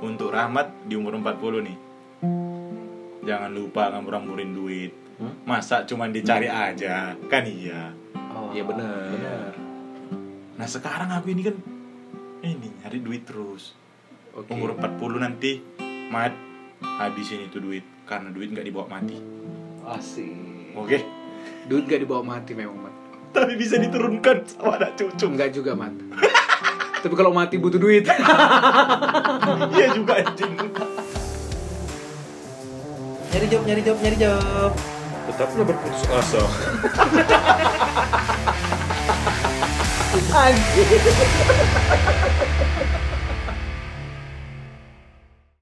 untuk 0.00 0.30
Rahmat 0.30 0.86
di 0.86 0.94
umur 0.94 1.18
40 1.18 1.66
nih. 1.66 1.76
Jangan 3.20 3.50
lupa 3.50 3.90
ngambur-ngamburin 3.90 4.50
duit. 4.52 4.92
Hmm? 5.18 5.34
Masa 5.44 5.84
cuman 5.84 6.10
dicari 6.10 6.48
aja? 6.48 7.14
Kan 7.28 7.44
iya. 7.44 7.92
oh, 8.32 8.50
Iya, 8.50 8.64
bener. 8.64 9.10
bener. 9.12 9.52
Nah, 10.56 10.66
sekarang 10.66 11.10
aku 11.10 11.30
ini 11.30 11.42
kan 11.42 11.56
ini 12.40 12.68
nyari 12.80 12.98
duit 13.00 13.22
terus. 13.24 13.76
Oke. 14.32 14.50
Umur 14.50 14.74
40 14.74 15.20
nanti 15.20 15.60
mat 16.08 16.32
habisin 16.82 17.48
itu 17.48 17.60
duit 17.60 17.84
karena 18.04 18.32
duit 18.32 18.52
nggak 18.52 18.66
dibawa 18.66 18.86
mati. 18.98 19.16
Asik. 19.86 20.76
Oke. 20.76 21.02
Duit 21.66 21.86
gak 21.86 22.02
dibawa 22.02 22.22
mati 22.22 22.52
memang, 22.54 22.78
Mat. 22.82 22.94
Tapi 23.30 23.54
bisa 23.54 23.78
diturunkan 23.78 24.42
sama 24.46 24.74
anak 24.78 24.98
cucu. 24.98 25.26
Enggak 25.30 25.54
juga, 25.54 25.78
Mat. 25.78 25.94
Tapi 27.00 27.14
kalau 27.16 27.32
mati 27.32 27.56
butuh 27.56 27.80
duit. 27.80 28.04
Iya 29.50 29.88
juga 29.96 30.20
anjing. 30.20 30.52
nyari 33.30 33.46
job 33.46 33.62
nyari 33.62 33.82
job 33.82 33.96
nyari 34.02 34.16
job 34.18 34.70
Tetaplah 35.30 35.64
berputus 35.66 36.06
asa. 36.10 36.42
Anjir. 40.44 40.86